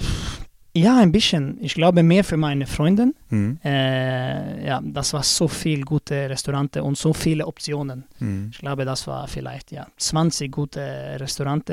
ja, 0.75 0.99
ein 0.99 1.11
bisschen. 1.11 1.57
Ich 1.63 1.75
glaube 1.75 2.03
mehr 2.03 2.23
für 2.23 2.37
meine 2.37 2.67
Freunde. 2.67 3.13
Mhm. 3.31 3.59
Äh, 3.65 4.67
ja, 4.67 4.81
das 4.83 5.13
war 5.15 5.23
so 5.23 5.49
viel 5.49 5.85
gute 5.85 6.29
Restaurants 6.31 6.79
und 6.79 6.97
so 6.99 7.13
viele 7.15 7.47
Optionen. 7.47 8.05
Mhm. 8.21 8.49
Ich 8.53 8.59
glaube, 8.59 8.85
das 8.85 9.07
war 9.07 9.27
vielleicht 9.29 9.73
ja 9.73 9.87
20 9.97 10.53
gute 10.53 11.17
Restaurants 11.19 11.73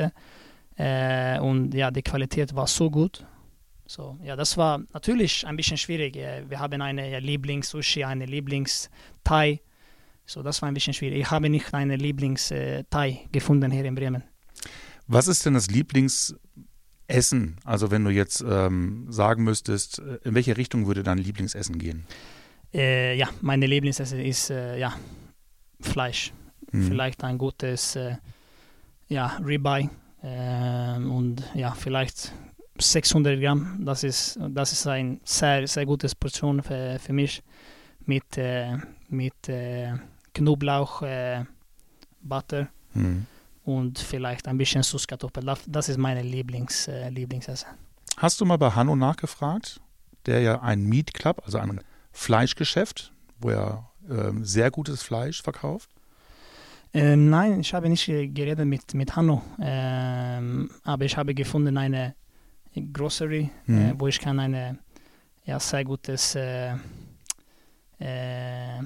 äh, 0.80 1.38
und 1.40 1.74
ja, 1.74 1.90
die 1.90 2.00
Qualität 2.00 2.54
war 2.54 2.66
so 2.66 2.90
gut. 2.90 3.26
So, 3.86 4.18
ja, 4.22 4.34
das 4.34 4.56
war 4.56 4.80
natürlich 4.94 5.46
ein 5.46 5.56
bisschen 5.56 5.76
schwierig. 5.76 6.16
Äh, 6.16 6.48
Wir 6.48 6.58
haben 6.58 6.80
eine 6.80 7.10
ja, 7.10 7.18
Lieblings-Sushi, 7.18 8.04
eine 8.04 8.24
Lieblings-Thai. 8.24 9.60
So, 10.24 10.42
das 10.42 10.62
war 10.62 10.68
ein 10.68 10.74
bisschen 10.74 10.94
schwierig. 10.94 11.20
Ich 11.20 11.30
habe 11.30 11.50
nicht 11.50 11.74
eine 11.74 11.96
Lieblings-Thai 11.96 13.28
gefunden 13.30 13.70
hier 13.70 13.84
in 13.84 13.94
Bremen. 13.94 14.22
Was 15.06 15.28
ist 15.28 15.44
denn 15.44 15.52
das 15.52 15.66
Lieblingsessen? 15.66 16.38
Also 17.64 17.90
wenn 17.90 18.04
du 18.04 18.10
jetzt 18.10 18.42
ähm, 18.48 19.04
sagen 19.10 19.44
müsstest, 19.44 19.98
äh, 19.98 20.18
in 20.24 20.34
welche 20.34 20.56
Richtung 20.56 20.86
würde 20.86 21.02
dein 21.02 21.18
Lieblingsessen 21.18 21.78
gehen? 21.78 22.06
Äh, 22.72 23.18
ja, 23.18 23.28
meine 23.42 23.66
Lieblingsessen 23.66 24.20
ist 24.20 24.48
äh, 24.48 24.78
ja, 24.78 24.94
Fleisch. 25.80 26.32
Mhm. 26.72 26.84
Vielleicht 26.84 27.22
ein 27.22 27.36
gutes 27.36 27.96
äh, 27.96 28.16
ja, 29.08 29.36
Ribeye 29.44 29.90
ähm, 30.22 31.10
und 31.10 31.42
ja, 31.54 31.72
vielleicht 31.72 32.32
600 32.78 33.40
Gramm. 33.40 33.84
Das 33.84 34.04
ist, 34.04 34.38
das 34.48 34.72
ist 34.72 34.86
ein 34.86 35.20
sehr, 35.24 35.66
sehr 35.66 35.86
gutes 35.86 36.14
Portion 36.14 36.62
für, 36.62 36.98
für 36.98 37.12
mich 37.12 37.42
mit, 38.06 38.36
äh, 38.38 38.76
mit 39.08 39.48
äh, 39.48 39.94
Knoblauch, 40.34 41.02
äh, 41.02 41.44
Butter 42.22 42.68
Mhm. 42.92 43.26
und 43.64 43.98
vielleicht 44.00 44.48
ein 44.48 44.58
bisschen 44.58 44.82
Süßkartoffel. 44.82 45.44
Das, 45.68 45.88
ist 45.88 45.96
meine 45.96 46.22
Lieblings, 46.22 46.88
äh, 46.88 47.08
Lieblingsessen. 47.08 47.68
Hast 48.16 48.40
du 48.40 48.44
mal 48.44 48.56
bei 48.58 48.70
Hanno 48.72 48.96
nachgefragt, 48.96 49.80
der 50.26 50.40
ja 50.40 50.60
ein 50.60 50.82
Meat 50.82 51.14
Club, 51.14 51.40
also 51.44 51.58
ein 51.58 51.80
Fleischgeschäft, 52.10 53.12
wo 53.38 53.50
er 53.50 53.90
ähm, 54.08 54.44
sehr 54.44 54.70
gutes 54.72 55.02
Fleisch 55.02 55.40
verkauft? 55.42 55.88
Ähm, 56.92 57.30
nein, 57.30 57.60
ich 57.60 57.72
habe 57.72 57.88
nicht 57.88 58.08
äh, 58.08 58.26
geredet 58.26 58.66
mit, 58.66 58.94
mit 58.94 59.14
Hanno, 59.14 59.42
ähm, 59.60 60.70
aber 60.82 61.04
ich 61.04 61.16
habe 61.16 61.34
gefunden 61.34 61.76
eine 61.78 62.14
Grocery, 62.92 63.50
Mhm. 63.66 63.78
äh, 63.78 63.94
wo 63.96 64.06
ich 64.08 64.18
kann 64.18 64.38
eine 64.40 64.78
ja, 65.44 65.58
sehr 65.60 65.84
gutes 65.84 66.34
äh, 66.34 66.74
äh, 68.00 68.78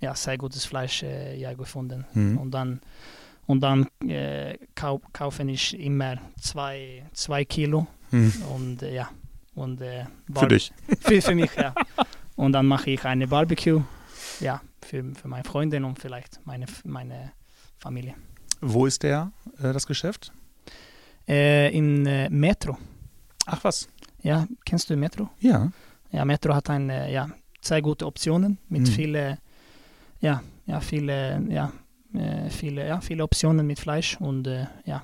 ja, 0.00 0.14
sehr 0.14 0.36
gutes 0.38 0.64
Fleisch 0.66 1.02
äh, 1.02 1.36
ja, 1.38 1.54
gefunden. 1.54 2.04
Mhm. 2.14 2.38
Und 2.38 2.50
dann 2.52 2.80
und 3.46 3.60
dann 3.60 3.86
äh, 4.06 4.58
kau 4.74 5.00
kaufe 5.12 5.42
ich 5.44 5.78
immer 5.78 6.16
zwei, 6.40 7.04
zwei 7.12 7.44
Kilo 7.44 7.86
Mhm. 8.10 8.32
und 8.54 8.82
äh, 8.82 8.94
ja 8.94 9.08
und 9.54 9.80
äh, 9.80 10.04
Für 10.34 10.46
dich. 10.48 10.72
für, 11.00 11.20
für 11.22 11.34
mich 11.34 11.50
ja 11.56 11.74
und 12.36 12.52
dann 12.52 12.66
mache 12.66 12.90
ich 12.90 13.04
eine 13.04 13.26
Barbecue 13.26 13.82
ja 14.40 14.60
für, 14.82 15.02
für 15.14 15.28
meine 15.28 15.44
Freundin 15.44 15.84
und 15.84 15.98
vielleicht 15.98 16.40
meine 16.44 16.66
meine 16.84 17.32
Familie. 17.78 18.14
Wo 18.60 18.86
ist 18.86 19.02
der, 19.02 19.32
äh, 19.58 19.72
das 19.72 19.86
Geschäft? 19.86 20.32
Äh, 21.28 21.76
in 21.76 22.06
äh, 22.06 22.28
Metro. 22.30 22.76
Ach 23.46 23.62
was. 23.64 23.88
Ja, 24.22 24.46
kennst 24.64 24.90
du 24.90 24.96
Metro? 24.96 25.28
Ja. 25.40 25.70
Ja, 26.10 26.24
Metro 26.24 26.54
hat 26.54 26.70
eine, 26.70 27.10
ja, 27.12 27.28
sehr 27.60 27.82
gute 27.82 28.06
Optionen 28.06 28.58
mit 28.68 28.82
Mhm. 28.82 28.86
viele, 28.86 29.38
ja, 30.20 30.42
ja, 30.66 30.80
viele, 30.80 31.42
ja, 31.48 31.72
äh, 32.14 32.48
viele, 32.50 32.86
ja, 32.86 33.00
viele 33.00 33.24
Optionen 33.24 33.66
mit 33.66 33.78
Fleisch 33.78 34.16
und 34.20 34.46
äh, 34.46 34.66
ja, 34.84 35.02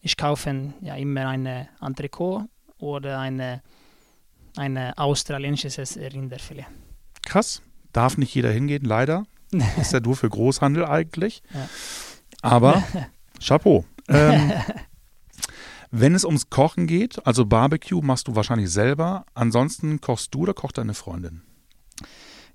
ich 0.00 0.16
kaufe 0.16 0.72
ja 0.80 0.96
immer 0.96 1.28
eine 1.28 1.68
Entrecot 1.80 2.44
oder 2.78 3.18
eine, 3.18 3.62
eine 4.56 4.96
australisches 4.98 5.96
Rinderfilet. 5.96 6.66
Krass. 7.22 7.62
Darf 7.92 8.18
nicht 8.18 8.34
jeder 8.34 8.50
hingehen, 8.50 8.84
leider. 8.84 9.24
Ist 9.80 9.92
ja 9.92 10.00
nur 10.00 10.16
für 10.16 10.28
Großhandel 10.28 10.84
eigentlich. 10.84 11.42
Ja. 11.52 11.68
Aber 12.42 12.82
Chapeau. 13.40 13.84
Ähm, 14.08 14.52
Wenn 15.96 16.16
es 16.16 16.24
ums 16.24 16.50
Kochen 16.50 16.88
geht, 16.88 17.24
also 17.24 17.46
Barbecue, 17.46 18.02
machst 18.02 18.26
du 18.26 18.34
wahrscheinlich 18.34 18.68
selber. 18.68 19.24
Ansonsten 19.34 20.00
kochst 20.00 20.34
du 20.34 20.40
oder 20.40 20.52
kocht 20.52 20.78
deine 20.78 20.92
Freundin? 20.92 21.42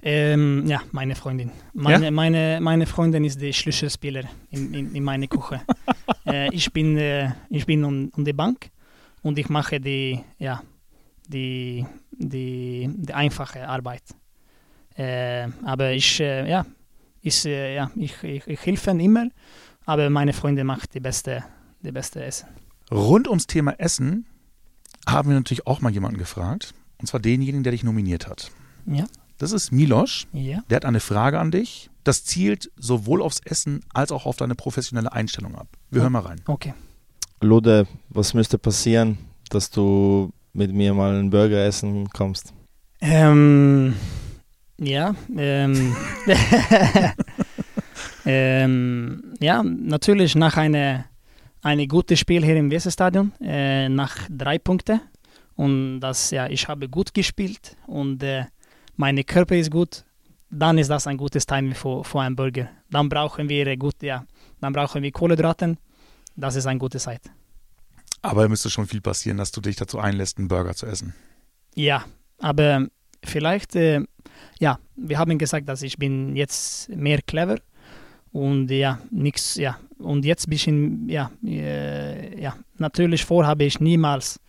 Ähm, 0.02 0.66
ja, 0.68 0.82
meine 0.92 1.16
Freundin. 1.16 1.52
Meine, 1.74 2.12
meine, 2.12 2.60
meine 2.62 2.86
Freundin 2.86 3.24
ist 3.24 3.42
der 3.42 3.54
Schlüsselspieler 3.54 4.24
in, 4.50 4.74
in, 4.74 4.96
in 4.96 5.04
meiner 5.04 5.28
Küche. 5.28 5.62
äh, 6.26 6.54
ich 6.54 6.72
bin, 6.74 6.98
äh, 6.98 7.32
ich 7.50 7.66
bin 7.66 7.86
um, 7.86 8.12
um 8.16 8.26
die 8.26 8.34
Bank 8.34 8.72
und 9.22 9.40
ich 9.40 9.48
mache 9.48 9.80
die, 9.80 10.20
ja, 10.38 10.62
die, 11.28 11.86
die, 12.12 12.90
die 12.94 13.14
einfache 13.14 13.68
Arbeit. 13.68 14.04
Äh, 14.98 15.48
aber 15.64 15.92
ich, 15.92 16.20
äh, 16.20 16.50
ja, 16.50 16.66
ich, 17.22 17.46
äh, 17.46 17.76
ja, 17.76 17.92
ich, 17.96 18.24
ich, 18.24 18.48
ich 18.48 18.66
helfe 18.66 18.92
immer, 18.92 19.30
aber 19.86 20.10
meine 20.10 20.34
Freundin 20.34 20.68
macht 20.68 20.94
die 20.94 21.00
beste, 21.00 21.44
die 21.82 21.92
beste 21.92 22.24
Essen. 22.24 22.48
Rund 22.92 23.28
ums 23.28 23.48
Thema 23.48 23.72
Essen 23.80 24.26
haben 25.08 25.30
wir 25.30 25.36
natürlich 25.36 25.68
auch 25.68 25.82
mal 25.82 25.92
jemanden 25.92 26.18
gefragt. 26.18 26.74
Und 27.00 27.08
zwar 27.08 27.20
denjenigen, 27.20 27.64
der 27.64 27.72
dich 27.72 27.84
nominiert 27.84 28.28
hat. 28.28 28.52
Ja. 28.86 29.06
Das 29.38 29.54
ist 29.54 29.72
Milosch. 29.72 30.28
Ja. 30.34 30.64
Der 30.70 30.78
hat 30.78 30.86
eine 30.86 31.00
Frage 31.00 31.40
an 31.40 31.52
dich. 31.52 31.90
Das 32.04 32.26
zielt 32.26 32.72
sowohl 32.76 33.22
aufs 33.22 33.40
Essen 33.46 33.82
als 33.94 34.12
auch 34.12 34.26
auf 34.26 34.36
deine 34.36 34.56
professionelle 34.56 35.14
Einstellung 35.14 35.56
ab. 35.56 35.68
Wir 35.90 36.02
hören 36.02 36.12
mal 36.12 36.20
rein. 36.20 36.42
Okay. 36.46 36.74
Lode, 37.42 37.88
was 38.10 38.34
müsste 38.34 38.58
passieren, 38.58 39.18
dass 39.50 39.70
du 39.70 40.32
mit 40.52 40.74
mir 40.74 40.94
mal 40.94 41.16
einen 41.16 41.30
Burger 41.30 41.64
essen 41.64 42.10
kommst? 42.10 42.54
Ähm, 43.00 43.94
ja, 44.80 45.16
ähm, 45.38 45.96
ähm, 48.26 49.34
ja, 49.40 49.64
natürlich 49.64 50.36
nach 50.36 50.58
einem 50.58 51.04
eine 51.62 51.88
gutes 51.88 52.20
Spiel 52.20 52.44
hier 52.44 52.56
im 52.56 52.72
Weserstadion, 52.72 53.34
äh, 53.42 53.90
nach 53.90 54.16
drei 54.30 54.58
Punkten. 54.58 55.02
Und 55.56 56.00
das, 56.00 56.32
ja, 56.32 56.48
ich 56.48 56.68
habe 56.68 56.88
gut 56.88 57.14
gespielt 57.14 57.76
und 57.86 58.24
äh, 58.24 58.46
mein 58.96 59.26
Körper 59.26 59.56
ist 59.56 59.70
gut. 59.72 60.06
Dann 60.50 60.78
ist 60.78 60.90
das 60.90 61.06
ein 61.06 61.18
gutes 61.18 61.46
Timing 61.46 61.76
für, 61.76 62.04
für 62.04 62.22
einen 62.22 62.36
Burger. 62.36 62.70
Dann 62.90 63.10
brauchen 63.10 63.50
wir 63.50 63.78
gut, 63.78 64.02
ja, 64.02 64.26
dann 64.62 64.74
brauchen 64.74 65.04
wir 65.04 65.12
Kohlenhydraten. 65.12 65.78
Das 66.36 66.56
ist 66.56 66.66
eine 66.66 66.80
gute 66.80 66.98
Zeit. 66.98 67.22
Aber 68.22 68.48
müsste 68.50 68.70
schon 68.70 68.88
viel 68.88 69.02
passieren, 69.02 69.38
dass 69.38 69.52
du 69.52 69.62
dich 69.62 69.76
dazu 69.76 70.00
einlässt, 70.00 70.38
einen 70.38 70.48
Burger 70.48 70.74
zu 70.74 70.86
essen. 70.86 71.14
Ja, 71.76 72.06
aber 72.40 72.88
vielleicht, 73.24 73.76
äh, 73.76 74.02
ja, 74.60 74.80
wir 74.96 75.18
haben 75.18 75.38
gesagt, 75.38 75.68
dass 75.68 75.82
ich 75.82 75.98
bin 75.98 76.36
jetzt 76.36 76.90
mehr 76.90 77.22
clever 77.22 77.58
und 78.32 78.70
ja, 78.70 79.00
nichts, 79.12 79.56
ja, 79.56 79.78
und 79.98 80.26
jetzt 80.26 80.48
ein 80.48 80.50
bisschen, 80.52 81.10
ja, 81.10 81.32
äh, 81.44 82.42
ja, 82.42 82.56
natürlich 82.78 83.26
vor 83.26 83.46
habe 83.46 83.64
ich 83.64 83.80
niemals, 83.80 84.40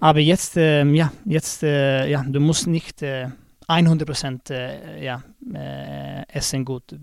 aber 0.00 0.20
jetzt, 0.20 0.56
äh, 0.56 0.84
ja, 0.84 1.12
jetzt, 1.24 1.62
äh, 1.62 2.06
ja, 2.08 2.22
du 2.22 2.40
musst 2.40 2.66
nicht 2.66 3.02
100% 3.02 4.50
äh, 4.50 5.04
ja, 5.04 5.22
äh, 5.52 6.28
essen 6.28 6.64
gut. 6.64 6.98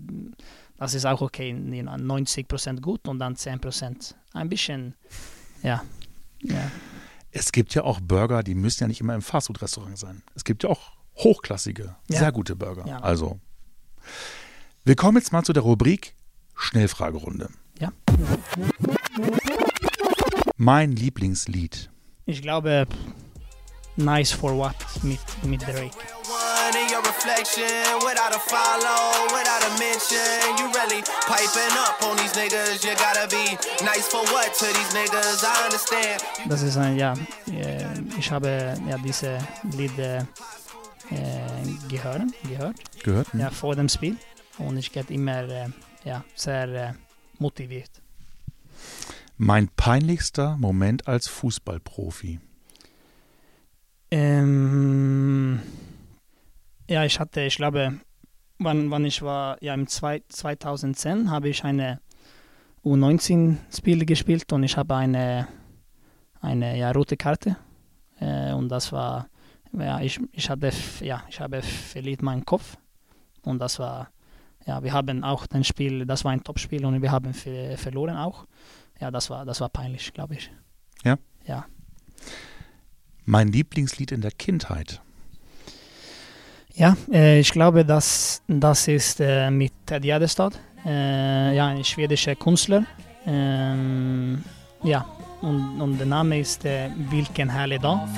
Das 0.76 0.94
ist 0.94 1.04
auch 1.04 1.20
okay, 1.20 1.52
90% 1.52 2.80
gut 2.80 3.06
und 3.08 3.18
dann 3.18 3.34
10% 3.34 4.14
ein 4.34 4.48
bisschen, 4.48 4.94
ja, 5.62 5.82
ja. 6.42 6.70
Es 7.30 7.50
gibt 7.50 7.74
ja 7.74 7.84
auch 7.84 8.00
Burger, 8.00 8.42
die 8.42 8.54
müssen 8.54 8.84
ja 8.84 8.88
nicht 8.88 9.00
immer 9.00 9.14
im 9.14 9.22
Fastfood-Restaurant 9.22 9.96
sein. 9.96 10.22
Es 10.34 10.44
gibt 10.44 10.64
ja 10.64 10.68
auch 10.68 10.92
hochklassige, 11.24 11.94
Ja. 12.08 12.18
sehr 12.18 12.32
gute 12.32 12.56
Burger. 12.56 12.86
Ja. 12.86 12.98
Also, 13.00 13.38
wir 14.84 14.96
kommen 14.96 15.18
jetzt 15.18 15.32
mal 15.32 15.42
zu 15.42 15.52
der 15.52 15.62
Rubrik 15.62 16.14
Schnellfragerunde. 16.56 17.48
Ja. 17.78 17.92
Mein 20.56 20.92
Lieblingslied. 20.92 21.90
Ich 22.26 22.42
glaube, 22.42 22.86
Nice 23.96 24.32
for 24.32 24.56
What 24.56 24.74
mit, 25.02 25.18
mit 25.44 25.62
Drake. 25.62 25.90
One 26.28 26.78
in 26.78 26.90
your 26.94 27.02
reflection, 27.04 27.64
without 28.00 28.34
a 28.34 28.38
follow, 28.38 29.26
without 29.36 29.62
a 29.66 29.70
mention. 29.78 30.56
You 30.58 30.66
really 30.72 31.02
piping 31.26 31.76
up 31.76 32.00
on 32.02 32.16
these 32.16 32.32
niggas. 32.32 32.82
You 32.84 32.94
gotta 32.96 33.26
be 33.28 33.58
nice 33.84 34.08
for 34.08 34.22
what 34.32 34.54
to 34.58 34.66
these 34.66 34.94
niggas. 34.94 35.42
I 35.42 35.64
understand. 35.64 36.22
Das 36.48 36.62
ist 36.62 36.76
ein, 36.78 36.96
ja, 36.96 37.14
äh, 37.50 37.84
ich 38.18 38.30
habe 38.30 38.76
ja 38.88 38.96
diese 38.98 39.38
Lied 39.76 39.96
äh, 41.10 41.88
gehört, 41.88 42.22
gehört? 43.02 43.32
Hm? 43.32 43.40
ja, 43.40 43.50
vor 43.50 43.74
dem 43.76 43.88
Spiel 43.88 44.16
und 44.58 44.76
ich 44.76 44.92
get 44.92 45.10
immer 45.10 45.48
äh, 45.48 45.68
ja, 46.04 46.24
sehr 46.34 46.68
äh, 46.68 46.92
motiviert. 47.38 47.90
Mein 49.36 49.68
peinlichster 49.68 50.56
Moment 50.56 51.08
als 51.08 51.28
Fußballprofi. 51.28 52.38
Ähm, 54.10 55.60
ja, 56.88 57.04
ich 57.04 57.18
hatte, 57.18 57.40
ich 57.40 57.56
glaube, 57.56 57.94
wann, 58.58 58.90
wann 58.90 59.04
ich 59.04 59.22
war, 59.22 59.56
ja, 59.62 59.74
im 59.74 59.86
zwei, 59.86 60.22
2010 60.28 61.30
habe 61.30 61.48
ich 61.48 61.64
eine 61.64 62.00
U19-Spiel 62.84 64.04
gespielt 64.04 64.52
und 64.52 64.62
ich 64.64 64.76
habe 64.76 64.96
eine, 64.96 65.48
eine 66.40 66.76
ja, 66.76 66.90
rote 66.92 67.16
Karte. 67.16 67.56
Äh, 68.20 68.52
und 68.52 68.68
das 68.68 68.92
war, 68.92 69.28
ja, 69.78 70.00
ich, 70.00 70.20
ich 70.32 70.50
hatte, 70.50 70.70
ja, 71.00 71.22
ich 71.28 71.40
habe 71.40 71.62
verliert 71.62 72.22
meinen 72.22 72.44
Kopf. 72.44 72.76
Und 73.42 73.58
das 73.58 73.78
war, 73.78 74.08
ja, 74.66 74.82
wir 74.82 74.92
haben 74.92 75.24
auch 75.24 75.46
das 75.46 75.66
Spiel, 75.66 76.06
das 76.06 76.24
war 76.24 76.32
ein 76.32 76.44
Topspiel 76.44 76.84
und 76.84 77.00
wir 77.02 77.10
haben 77.10 77.34
ver 77.34 77.76
verloren 77.76 78.16
auch. 78.16 78.46
Ja, 79.00 79.10
das 79.10 79.30
war, 79.30 79.44
das 79.44 79.60
war 79.60 79.68
peinlich, 79.68 80.12
glaube 80.12 80.34
ich. 80.34 80.50
Ja? 81.04 81.16
Ja. 81.46 81.66
Mein 83.24 83.48
Lieblingslied 83.48 84.12
in 84.12 84.20
der 84.20 84.30
Kindheit. 84.32 85.00
Ja, 86.74 86.96
äh, 87.12 87.40
ich 87.40 87.52
glaube, 87.52 87.84
dass 87.84 88.42
das 88.46 88.88
ist 88.88 89.20
äh, 89.20 89.50
mit 89.50 89.72
Ted 89.86 90.02
Gärdestad, 90.02 90.58
äh, 90.86 91.54
ja, 91.54 91.68
ein 91.68 91.84
schwedischer 91.84 92.34
Künstler. 92.34 92.86
Ähm, 93.26 94.42
ja, 94.82 95.04
und, 95.42 95.80
und 95.80 95.98
der 95.98 96.06
Name 96.06 96.40
ist 96.40 96.64
äh, 96.64 96.90
Vilken 97.10 97.50
härlig 97.50 97.82
dag. 97.82 98.08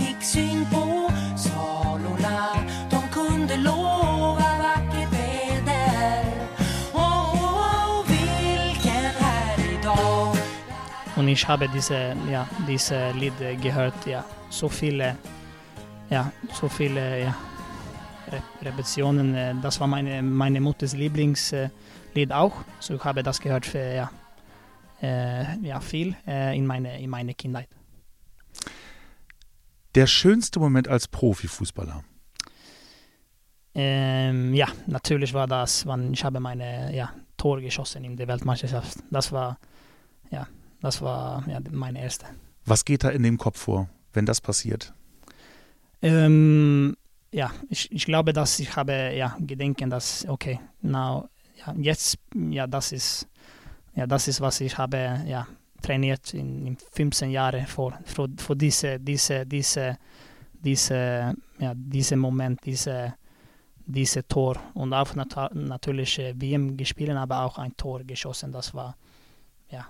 Und 11.17 11.29
ich 11.29 11.49
habe 11.49 11.69
diese, 11.69 12.15
ja, 12.31 12.47
diese 12.69 13.11
Lied 13.13 13.33
gehört, 13.63 13.95
ja, 14.05 14.25
so 14.51 14.69
viele, 14.69 15.17
ja, 16.11 16.31
so 16.53 16.69
viele, 16.69 17.23
ja, 17.23 17.35
Re 18.31 18.43
Repetitionen. 18.63 19.35
Äh, 19.35 19.55
das 19.63 19.81
war 19.81 19.87
meine, 19.87 20.23
meine 20.23 20.61
Mutters 20.61 20.95
Lieblingslied 20.95 21.71
Lied 22.15 22.33
auch. 22.33 22.53
So 22.81 22.95
ich 22.95 23.05
habe 23.05 23.23
das 23.23 23.41
gehört 23.41 23.67
für, 23.67 23.95
ja, 23.95 24.11
äh, 25.03 25.59
ja 25.63 25.81
viel 25.81 26.15
äh, 26.27 26.57
in 26.57 26.67
meine, 26.67 27.01
in 27.01 27.11
meine 27.11 27.35
Kindheit. 27.35 27.69
Der 29.95 30.07
schönste 30.07 30.59
Moment 30.59 30.89
als 30.89 31.07
Profifußballer. 31.07 32.03
Ähm, 33.77 34.55
ja, 34.55 34.69
natürlich 34.87 35.35
war 35.35 35.47
das, 35.47 35.87
wann 35.87 36.13
ich 36.13 36.25
habe 36.25 36.41
meine 36.41 36.95
ja, 36.95 37.13
Tor 37.37 37.61
geschossen 37.61 38.05
in 38.05 38.17
der 38.17 38.29
Weltmeisterschaft. 38.29 38.99
Das 39.11 39.33
war, 39.33 39.59
ja, 40.31 40.47
das 40.81 41.01
war 41.01 41.45
ja, 41.49 41.61
meine 41.71 42.01
erste. 42.01 42.27
Was 42.65 42.85
geht 42.85 43.05
da 43.05 43.11
in 43.11 43.23
dem 43.23 43.39
Kopf 43.39 43.59
vor, 43.61 43.89
wenn 44.13 44.27
das 44.27 44.41
passiert? 44.41 44.93
Ähm, 46.03 46.97
ja, 47.33 47.53
ich, 47.69 47.91
ich 47.91 48.05
glaube, 48.05 48.33
dass 48.33 48.59
ich 48.61 48.77
habe 48.77 49.13
ja 49.15 49.37
gedenken, 49.41 49.91
dass 49.91 50.27
okay, 50.29 50.61
now, 50.83 51.29
ja, 51.65 51.75
jetzt, 51.77 52.19
ja, 52.35 52.67
das 52.67 52.93
ist, 52.93 53.29
ja, 53.95 54.07
das 54.07 54.29
ist 54.29 54.41
was 54.41 54.61
ich 54.61 54.79
habe 54.79 55.25
ja 55.27 55.47
trainiert 55.85 56.35
in, 56.35 56.67
in 56.67 56.77
15 56.77 57.31
Jahren 57.31 57.67
vor, 57.67 57.99
vor, 58.05 58.29
vor 58.39 58.57
diese, 58.57 58.99
diese, 58.99 59.45
diese, 59.45 59.99
diese, 60.53 61.35
ja, 61.59 61.73
diese 61.75 62.17
Moment, 62.17 62.61
diese, 62.65 63.15
diese 63.87 64.27
Tor 64.27 64.57
und 64.75 64.93
auch 64.95 65.15
nat 65.15 65.55
natürlich 65.55 66.19
äh, 66.19 66.35
WM 66.41 66.77
gespielt, 66.77 67.11
aber 67.11 67.43
auch 67.45 67.59
ein 67.59 67.77
Tor 67.77 68.03
geschossen. 68.03 68.51
Das 68.51 68.73
war 68.73 68.97
ja, 69.71 69.87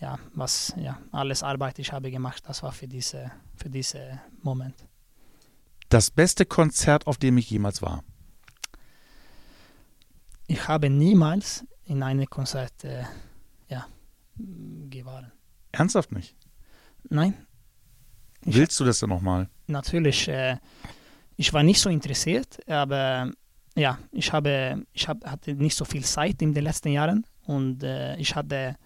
ja, 0.00 0.18
was 0.34 0.74
ja 0.76 0.98
alles 1.12 1.42
Arbeit 1.42 1.78
ich 1.78 1.92
habe 1.92 2.10
gemacht. 2.10 2.42
Das 2.46 2.62
war 2.62 2.72
für 2.72 2.88
diese, 2.88 3.30
für 3.54 3.70
diese 3.70 4.20
Moment. 4.42 4.74
Das 5.90 6.10
beste 6.10 6.44
Konzert, 6.44 7.06
auf 7.06 7.18
dem 7.18 7.38
ich 7.38 7.50
jemals 7.50 7.82
war. 7.82 8.02
Ich 10.48 10.66
habe 10.66 10.90
niemals 10.90 11.64
in 11.84 12.02
einem 12.02 12.28
Konzert 12.28 12.82
äh, 12.82 13.04
gewaren. 14.36 15.32
Ernsthaft 15.72 16.12
nicht? 16.12 16.36
Nein, 17.08 17.34
Ich- 18.46 18.54
Willst 18.56 18.78
du 18.80 18.84
das 18.84 18.98
denn 19.00 19.08
nochmal? 19.08 19.48
natürlich. 19.66 20.28
Äh, 20.28 20.56
ich 21.36 21.52
war 21.52 21.62
nicht 21.62 21.80
so 21.80 21.90
interessiert, 21.90 22.58
aber 22.68 23.30
ja, 23.74 23.98
ich 24.12 24.32
habe, 24.32 24.84
ich 24.92 25.08
hab, 25.08 25.24
hatte 25.24 25.54
nicht 25.54 25.76
so 25.76 25.84
viel 25.84 26.04
Zeit 26.04 26.40
in 26.42 26.54
den 26.54 26.62
letzten 26.64 26.90
Jahren 26.92 27.26
und 27.46 27.82
äh, 27.82 28.16
ich 28.16 28.34
hatte 28.36 28.76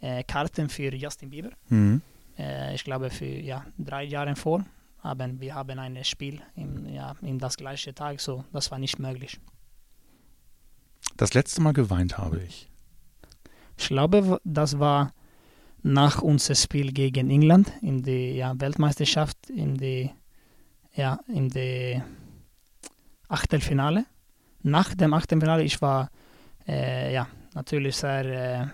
äh, 0.00 0.22
Karten 0.24 0.68
für 0.68 0.94
Justin 0.94 1.28
Bieber. 1.30 1.50
Mhm. 1.68 2.00
Äh, 2.38 2.74
ich 2.74 2.82
glaube, 2.84 3.10
für 3.10 3.26
ja, 3.26 3.64
drei 3.76 4.04
Jahre 4.04 4.34
vor 4.36 4.64
haben 5.00 5.40
wir 5.40 5.54
haben 5.54 5.78
ein 5.78 6.02
Spiel 6.04 6.40
im, 6.56 6.86
ja, 6.88 7.14
in 7.22 7.38
das 7.38 7.56
gleiche 7.56 7.92
Tag, 7.94 8.20
so 8.20 8.44
das 8.52 8.70
war 8.70 8.78
nicht 8.78 8.98
möglich. 8.98 9.38
Das 11.16 11.34
letzte 11.34 11.60
Mal 11.60 11.72
geweint 11.72 12.16
habe 12.18 12.40
ich. 12.42 12.67
Ich 13.78 13.88
glaube, 13.88 14.40
das 14.44 14.78
war 14.78 15.12
nach 15.82 16.20
unserem 16.20 16.56
Spiel 16.56 16.92
gegen 16.92 17.30
England 17.30 17.72
in 17.80 18.02
der 18.02 18.32
ja, 18.32 18.60
Weltmeisterschaft, 18.60 19.48
in 19.48 19.76
der 19.76 20.10
ja, 20.94 21.20
Achtelfinale. 23.28 24.04
Nach 24.62 24.94
dem 24.94 25.14
Achtelfinale, 25.14 25.62
ich 25.62 25.80
war 25.80 26.10
äh, 26.66 27.12
ja, 27.14 27.28
natürlich 27.54 27.96
sehr 27.96 28.24
äh, 28.24 28.66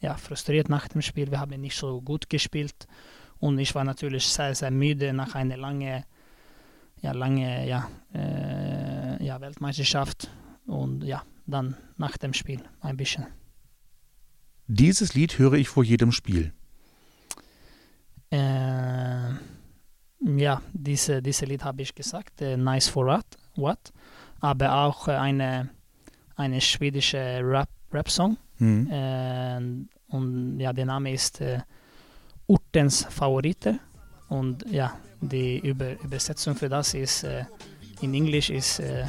ja, 0.00 0.14
frustriert 0.16 0.68
nach 0.68 0.88
dem 0.88 1.02
Spiel. 1.02 1.30
Wir 1.30 1.40
haben 1.40 1.60
nicht 1.60 1.76
so 1.76 2.00
gut 2.00 2.28
gespielt 2.30 2.86
und 3.38 3.58
ich 3.58 3.74
war 3.74 3.84
natürlich 3.84 4.26
sehr, 4.26 4.54
sehr 4.54 4.70
müde 4.70 5.12
nach 5.12 5.34
einer 5.34 5.56
langen 5.56 6.04
ja, 7.02 7.12
lange 7.12 7.68
ja, 7.68 7.88
äh, 8.14 9.22
ja, 9.22 9.38
Weltmeisterschaft 9.38 10.30
und 10.66 11.04
ja, 11.04 11.22
dann 11.46 11.76
nach 11.98 12.16
dem 12.16 12.32
Spiel 12.32 12.62
ein 12.80 12.96
bisschen. 12.96 13.26
Dieses 14.68 15.14
Lied 15.14 15.38
höre 15.38 15.54
ich 15.54 15.68
vor 15.68 15.84
jedem 15.84 16.12
Spiel. 16.12 16.52
Äh, 18.30 19.30
ja, 20.20 20.62
diese, 20.72 21.22
diese 21.22 21.44
Lied 21.46 21.64
habe 21.64 21.82
ich 21.82 21.94
gesagt, 21.94 22.40
äh, 22.42 22.56
Nice 22.56 22.88
for 22.88 23.06
What, 23.06 23.26
what 23.54 23.92
aber 24.40 24.74
auch 24.74 25.08
äh, 25.08 25.12
eine, 25.12 25.70
eine 26.36 26.60
schwedische 26.60 27.40
Rap, 27.42 27.68
Rap-Song. 27.92 28.36
Mhm. 28.58 28.90
Äh, 28.90 30.14
und 30.14 30.60
ja, 30.60 30.72
der 30.72 30.86
Name 30.86 31.12
ist 31.12 31.40
äh, 31.40 31.60
Ortens 32.46 33.06
Favoriter. 33.08 33.78
Und 34.28 34.64
ja, 34.70 34.98
die 35.20 35.58
Über 35.58 36.00
Übersetzung 36.02 36.54
für 36.54 36.68
das 36.68 36.94
ist 36.94 37.24
äh, 37.24 37.44
in 38.00 38.14
Englisch 38.14 38.50
ist 38.50 38.80
äh, 38.80 39.06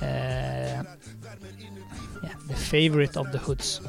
äh, 0.00 0.74
ja, 0.76 0.84
The 2.48 2.54
Favorite 2.54 3.18
of 3.18 3.28
the 3.32 3.38
Hoods. 3.46 3.80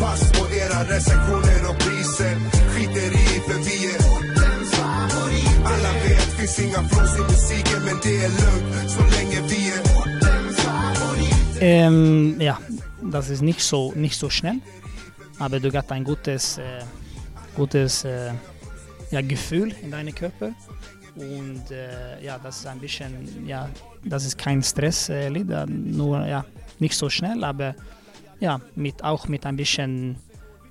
Pass 0.00 0.32
på 0.32 0.46
era 0.54 0.84
recensioner 0.96 1.70
och 1.70 1.78
priser 1.78 2.36
Skiter 2.70 3.12
i 3.22 3.40
för 3.46 3.58
vi 3.66 3.76
är 3.92 3.98
ortens 4.14 4.70
favorit 4.70 5.58
Alla 5.64 5.92
vet 5.92 6.32
finns 6.38 6.58
inga 6.58 6.88
flås 6.88 7.18
i 7.18 7.22
musiken 7.22 7.84
men 7.84 7.96
det 8.02 8.16
är 8.24 8.28
lugnt 8.28 8.90
så 8.90 9.00
länge 9.00 9.48
vi 9.48 9.70
är 9.70 9.80
ortens 9.80 10.56
favorit 10.56 11.38
Ähm, 11.60 12.40
ja, 12.40 12.56
das 13.02 13.30
ist 13.30 13.42
nicht 13.42 13.60
so, 13.60 13.92
nicht 13.96 14.16
so 14.16 14.30
schnell, 14.30 14.60
aber 15.38 15.58
du 15.58 15.72
hast 15.72 15.90
ein 15.90 16.04
gutes, 16.04 16.58
äh, 16.58 16.84
gutes 17.56 18.04
äh, 18.04 18.32
ja, 19.10 19.20
Gefühl 19.20 19.74
in 19.82 19.90
deinem 19.90 20.14
Körper. 20.14 20.52
Und 21.16 21.70
äh, 21.72 22.24
ja, 22.24 22.38
das 22.38 22.58
ist 22.60 22.66
ein 22.66 22.78
bisschen, 22.78 23.44
ja, 23.46 23.68
das 24.04 24.24
ist 24.24 24.38
kein 24.38 24.62
Stresslied, 24.62 25.50
äh, 25.50 25.66
nur 25.66 26.24
ja, 26.26 26.44
nicht 26.78 26.94
so 26.94 27.10
schnell, 27.10 27.42
aber 27.42 27.74
ja, 28.40 28.60
mit, 28.76 29.02
auch 29.04 29.28
mit 29.28 29.44
ein 29.46 29.56
bisschen 29.56 30.16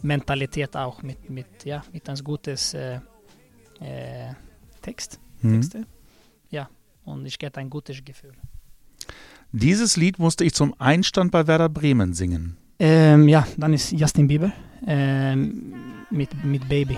Mentalität 0.02 0.76
auch, 0.76 1.02
mit, 1.04 1.30
mit, 1.30 1.66
ja, 1.66 1.82
mit 1.92 2.08
ein 2.10 2.18
gutes 2.24 2.74
äh, 2.74 3.00
äh, 3.80 4.34
Text, 4.82 5.20
Mhm. 5.42 5.54
Texte. 5.62 5.86
Ja, 6.50 6.68
und 7.06 7.26
ich 7.26 7.38
get 7.38 7.58
ein 7.58 7.70
gutes 7.70 8.04
Gefühl. 8.04 8.34
Dieses 9.52 9.98
Lied 9.98 10.18
musste 10.20 10.44
ich 10.44 10.54
zum 10.54 10.74
Einstand 10.80 11.32
bei 11.32 11.46
Werder 11.46 11.70
Bremen 11.70 12.14
singen. 12.14 12.58
Ähm, 12.80 13.28
ja, 13.28 13.46
dann 13.58 13.74
ist 13.74 13.92
Justin 13.92 14.28
Bieber 14.28 14.52
ähm, 14.86 15.74
mit, 16.10 16.30
mit 16.44 16.68
baby, 16.68 16.98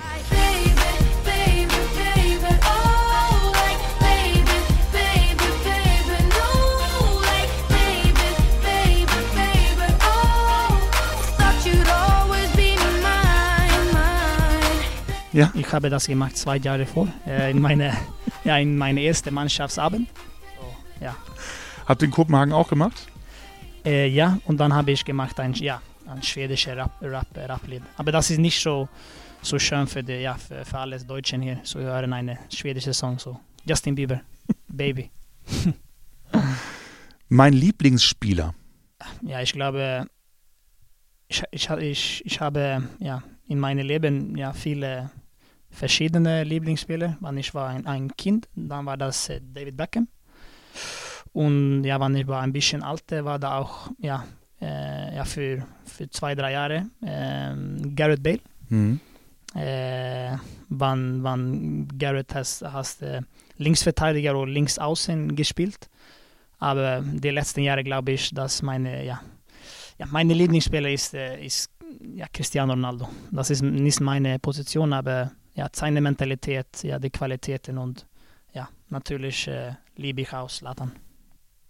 Ja. 15.40 15.50
Ich 15.54 15.72
habe 15.72 15.90
das 15.90 16.06
gemacht 16.06 16.36
zwei 16.36 16.58
Jahre 16.58 16.86
vor, 16.86 17.08
äh, 17.26 17.52
in 17.52 17.62
meine, 17.62 17.96
ja, 18.44 18.58
in 18.58 18.78
meine 18.78 19.00
erste 19.00 19.32
Mannschaftsabend. 19.32 20.10
So, 20.60 21.06
ja. 21.06 21.16
Habt 21.86 22.02
ihr 22.02 22.08
in 22.08 22.12
Kopenhagen 22.12 22.52
auch 22.52 22.68
gemacht? 22.68 23.08
Äh, 23.86 24.08
ja, 24.08 24.38
und 24.44 24.58
dann 24.58 24.74
habe 24.74 24.92
ich 24.92 25.06
gemacht 25.06 25.40
ein, 25.40 25.54
ja, 25.54 25.82
ein 26.08 26.22
schwedisches 26.22 26.76
Rap, 26.76 26.92
Rap, 27.02 27.28
Rap-Lied. 27.34 27.84
Aber 27.96 28.12
das 28.12 28.30
ist 28.32 28.40
nicht 28.40 28.62
so, 28.62 28.90
so 29.42 29.58
schön 29.58 29.88
für, 29.88 30.04
die, 30.04 30.16
ja, 30.16 30.34
für, 30.34 30.66
für 30.66 30.78
alles 30.78 31.08
Deutschen 31.08 31.42
hier, 31.42 31.64
zu 31.64 31.80
hören 31.80 32.12
eine 32.12 32.38
schwedische 32.54 32.94
Song. 32.94 33.18
So. 33.18 33.40
Justin 33.66 33.96
Bieber, 33.96 34.20
Baby. 34.68 35.10
Mein 37.30 37.54
Lieblingsspieler. 37.54 38.54
Ja, 39.22 39.42
ich 39.42 39.54
glaube, 39.54 40.06
ich, 41.30 41.44
ich, 41.52 41.70
ich, 41.70 42.26
ich 42.26 42.42
habe 42.42 42.84
ja, 43.00 43.24
in 43.48 43.58
meinem 43.58 43.88
Leben 43.88 44.36
ja, 44.36 44.52
viele 44.52 45.12
verschiedene 45.70 46.44
Lieblingsspieler. 46.44 47.18
Wenn 47.20 47.38
ich 47.38 47.54
war 47.54 47.70
ein, 47.70 47.86
ein 47.86 48.16
Kind, 48.16 48.48
dann 48.56 48.86
war 48.86 48.98
das 48.98 49.30
äh, 49.30 49.42
David 49.42 49.78
Beckham. 49.78 50.08
Und 51.34 51.84
ja, 51.84 52.00
wenn 52.00 52.16
ich 52.16 52.28
war 52.28 52.42
ein 52.42 52.54
bisschen 52.54 52.84
älter, 52.84 53.24
war 53.26 53.40
da 53.40 53.58
auch 53.58 53.92
ja, 54.00 54.26
äh, 54.62 55.16
ja, 55.16 55.26
für, 55.26 55.66
für 55.86 56.10
zwei, 56.10 56.36
drei 56.36 56.54
Jahre 56.54 56.88
ähm, 57.06 57.96
Garrett 57.96 58.24
Bale. 58.24 58.40
Mhm. 58.70 59.00
Äh, 59.56 60.38
wann, 60.70 61.24
wann 61.24 61.88
Garrett 61.98 62.36
hast, 62.36 62.64
hast 62.64 63.02
äh, 63.02 63.22
Linksverteidiger 63.58 64.36
oder 64.38 64.52
Linksaußen 64.52 65.36
gespielt. 65.36 65.90
Aber 66.60 67.02
die 67.02 67.30
letzten 67.30 67.62
Jahre 67.62 67.84
glaube 67.84 68.12
ich, 68.12 68.34
dass 68.34 68.62
meine, 68.62 69.06
ja, 69.06 69.22
ja, 69.98 70.06
meine 70.08 70.34
Lieblingsspieler 70.34 70.90
ist, 70.90 71.14
äh, 71.14 71.44
ist 71.44 71.72
ja, 72.16 72.28
Cristiano 72.32 72.74
Ronaldo. 72.74 73.10
Das 73.32 73.50
ist 73.50 73.62
nicht 73.62 74.02
meine 74.02 74.40
Position, 74.40 74.94
aber 74.94 75.32
ja, 75.60 75.68
seine 75.74 76.00
Mentalität, 76.00 76.84
ja, 76.84 76.98
die 77.00 77.10
Qualitäten 77.10 77.78
und 77.78 78.08
ja, 78.54 78.70
natürlich 78.90 79.48
äh, 79.48 79.74
liebe 79.98 80.22
ich 80.22 80.34
auch 80.34 80.50
Zlatan. 80.50 80.94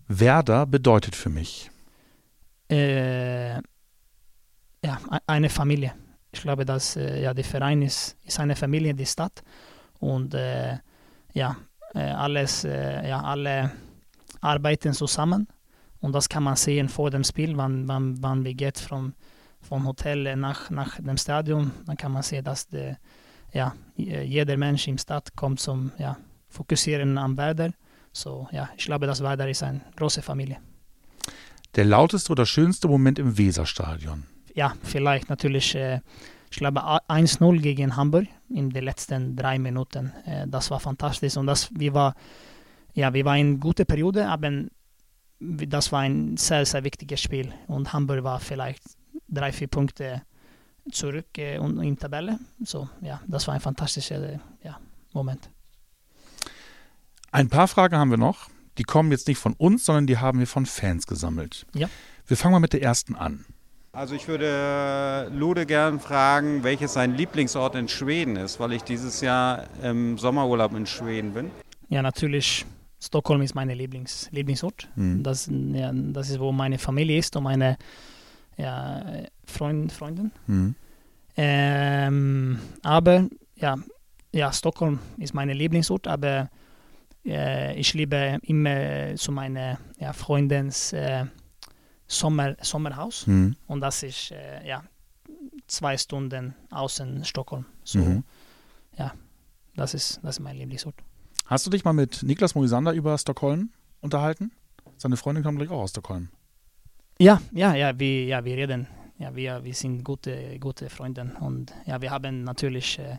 Werder 0.07 0.65
bedeutet 0.67 1.15
für 1.15 1.29
mich. 1.29 1.71
Äh, 2.69 3.55
ja, 3.55 4.95
e- 5.11 5.25
eine 5.25 5.49
Familie. 5.49 5.93
Ich 6.31 6.41
glaube, 6.41 6.65
dass 6.65 6.95
äh, 6.95 7.21
ja, 7.23 7.33
der 7.33 7.43
Verein 7.43 7.81
ist, 7.81 8.15
ist 8.23 8.39
eine 8.39 8.55
Familie, 8.55 8.93
die 8.93 9.07
Stadt. 9.07 9.41
Und 9.99 10.35
äh, 10.35 10.77
ja, 11.33 11.55
äh, 11.95 11.99
alles, 11.99 12.63
äh, 12.65 13.09
ja, 13.09 13.21
alle 13.21 13.71
arbeiten 14.39 14.93
zusammen. 14.93 15.47
Und 15.99 16.13
das 16.13 16.29
kann 16.29 16.43
man 16.43 16.55
sehen 16.55 16.89
vor 16.89 17.09
dem 17.09 17.23
Spiel, 17.23 17.57
wann, 17.57 17.87
wann, 17.87 18.21
wann 18.21 18.45
wir 18.45 18.53
geht 18.53 18.77
vom, 18.77 19.13
vom 19.61 19.87
Hotel 19.87 20.35
nach, 20.35 20.69
nach 20.69 20.99
dem 21.01 21.17
Stadion. 21.17 21.71
Dann 21.87 21.97
kann 21.97 22.11
man 22.11 22.21
sehen, 22.21 22.43
dass 22.43 22.67
der, 22.67 22.99
ja, 23.53 23.73
jeder 23.95 24.57
Mensch 24.57 24.87
im 24.87 24.97
Stadt 24.97 25.35
kommt 25.35 25.59
zum 25.59 25.91
ja, 25.97 26.17
Fokussieren 26.47 27.17
am 27.17 27.37
Werder. 27.37 27.71
So, 28.11 28.47
ja, 28.51 28.69
ich 28.77 28.85
glaube, 28.85 29.05
dass 29.07 29.21
Werder 29.21 29.49
ist 29.49 29.63
eine 29.63 29.81
große 29.95 30.21
Familie. 30.21 30.57
Der 31.75 31.85
lauteste 31.85 32.31
oder 32.31 32.45
schönste 32.45 32.87
Moment 32.87 33.19
im 33.19 33.37
Weserstadion. 33.37 34.23
ja, 34.55 34.73
vielleicht 34.83 35.29
natürlich, 35.29 35.75
äh, 35.75 35.99
ich 36.51 36.57
glaube, 36.57 36.83
a- 36.83 37.01
1-0 37.07 37.59
gegen 37.61 37.95
Hamburg 37.95 38.25
in 38.49 38.71
den 38.71 38.83
letzten 38.83 39.35
drei 39.35 39.59
Minuten. 39.59 40.11
Äh, 40.25 40.47
das 40.47 40.71
war 40.71 40.79
fantastisch 40.79 41.37
und 41.37 41.45
das, 41.45 41.69
wir 41.75 41.93
war, 41.93 42.15
ja, 42.95 43.13
wir 43.13 43.23
waren 43.25 43.37
in 43.39 43.59
gute 43.59 43.85
Periode, 43.85 44.27
aber 44.27 44.51
das 45.39 45.91
war 45.91 46.01
ein 46.01 46.35
sehr, 46.37 46.65
sehr 46.65 46.83
wichtiges 46.83 47.21
Spiel 47.21 47.53
und 47.67 47.93
Hamburg 47.93 48.23
war 48.23 48.39
vielleicht 48.39 48.81
drei, 49.27 49.51
vier 49.51 49.67
Punkte 49.67 50.23
zurück 50.91 51.37
äh, 51.37 51.57
und 51.57 51.81
in 51.81 51.97
Tabelle. 51.97 52.39
So, 52.63 52.89
ja, 53.01 53.21
das 53.27 53.47
war 53.47 53.55
ein 53.55 53.61
fantastischer 53.61 54.33
äh, 54.33 54.39
ja, 54.63 54.79
Moment. 55.13 55.49
Ein 57.31 57.49
paar 57.49 57.67
Fragen 57.67 57.95
haben 57.95 58.09
wir 58.09 58.17
noch. 58.17 58.49
Die 58.77 58.83
kommen 58.83 59.11
jetzt 59.11 59.27
nicht 59.27 59.37
von 59.37 59.53
uns, 59.53 59.85
sondern 59.85 60.07
die 60.07 60.17
haben 60.17 60.39
wir 60.39 60.47
von 60.47 60.65
Fans 60.65 61.05
gesammelt. 61.05 61.65
Ja. 61.73 61.89
Wir 62.25 62.37
fangen 62.37 62.53
mal 62.53 62.59
mit 62.59 62.73
der 62.73 62.81
ersten 62.81 63.15
an. 63.15 63.45
Also 63.91 64.15
ich 64.15 64.27
würde 64.27 65.31
Lude 65.33 65.65
gern 65.65 65.99
fragen, 65.99 66.63
welches 66.63 66.93
sein 66.93 67.15
Lieblingsort 67.15 67.75
in 67.75 67.87
Schweden 67.87 68.35
ist, 68.35 68.59
weil 68.59 68.73
ich 68.73 68.83
dieses 68.83 69.21
Jahr 69.21 69.65
im 69.81 70.17
Sommerurlaub 70.17 70.75
in 70.75 70.85
Schweden 70.85 71.33
bin. 71.33 71.51
Ja, 71.89 72.01
natürlich, 72.03 72.65
Stockholm 73.01 73.41
ist 73.41 73.55
mein 73.55 73.67
Lieblings, 73.69 74.29
Lieblingsort. 74.31 74.87
Mhm. 74.95 75.23
Das, 75.23 75.49
ja, 75.73 75.91
das 75.91 76.29
ist, 76.29 76.39
wo 76.39 76.51
meine 76.51 76.77
Familie 76.77 77.17
ist 77.17 77.35
und 77.35 77.43
meine 77.43 77.77
ja, 78.59 79.23
Freund, 79.45 79.91
Freundin. 79.91 80.31
Mhm. 80.47 80.75
Ähm, 81.37 82.59
aber 82.83 83.27
ja, 83.55 83.77
ja, 84.33 84.51
Stockholm 84.51 84.99
ist 85.17 85.33
mein 85.33 85.49
Lieblingsort, 85.49 86.07
aber 86.07 86.49
äh, 87.25 87.79
ich 87.79 87.93
liebe 87.93 88.37
immer 88.43 89.15
zu 89.15 89.31
meiner 89.31 89.79
ja, 89.99 90.13
Freundins 90.13 90.93
äh, 90.93 91.25
Sommer, 92.07 92.55
Sommerhaus 92.61 93.25
Mhm. 93.27 93.55
und 93.67 93.81
das 93.81 94.03
ist 94.03 94.31
äh, 94.31 94.67
ja, 94.67 94.83
zwei 95.67 95.97
Stunden 95.97 96.55
außen 96.71 97.23
Stockholm. 97.23 97.65
So, 97.83 97.99
Mhm. 97.99 98.23
ja, 98.97 99.13
das 99.75 99.93
ist, 99.93 100.19
das 100.23 100.37
ist 100.37 100.39
mein 100.43 100.57
Lieblingsort. 100.57 100.95
Hast 101.45 101.65
du 101.65 101.69
dich 101.69 101.83
mal 101.85 101.93
mit 101.93 102.21
Niklas 102.23 102.53
Moisander 102.55 102.93
über 102.93 103.17
Stockholm 103.17 103.69
unterhalten? 104.01 104.51
Seine 104.97 105.15
Freundin 105.17 105.43
kommt 105.43 105.57
gleich 105.59 105.69
auch 105.69 105.81
aus 105.83 105.91
Stockholm. 105.91 106.29
Ja, 107.21 107.41
ja, 107.51 107.75
ja, 107.75 107.99
wir, 107.99 108.23
ja, 108.25 108.45
wir 108.45 108.55
reden. 108.55 108.87
Ja, 109.17 109.35
wir, 109.35 109.61
wir 109.61 109.73
sind 109.73 110.05
gute, 110.05 110.57
gute 110.59 110.89
Freunde 110.89 111.29
und 111.41 111.73
ja, 111.85 112.01
wir 112.01 112.09
haben 112.11 112.45
natürlich, 112.45 112.97
äh, 112.97 113.17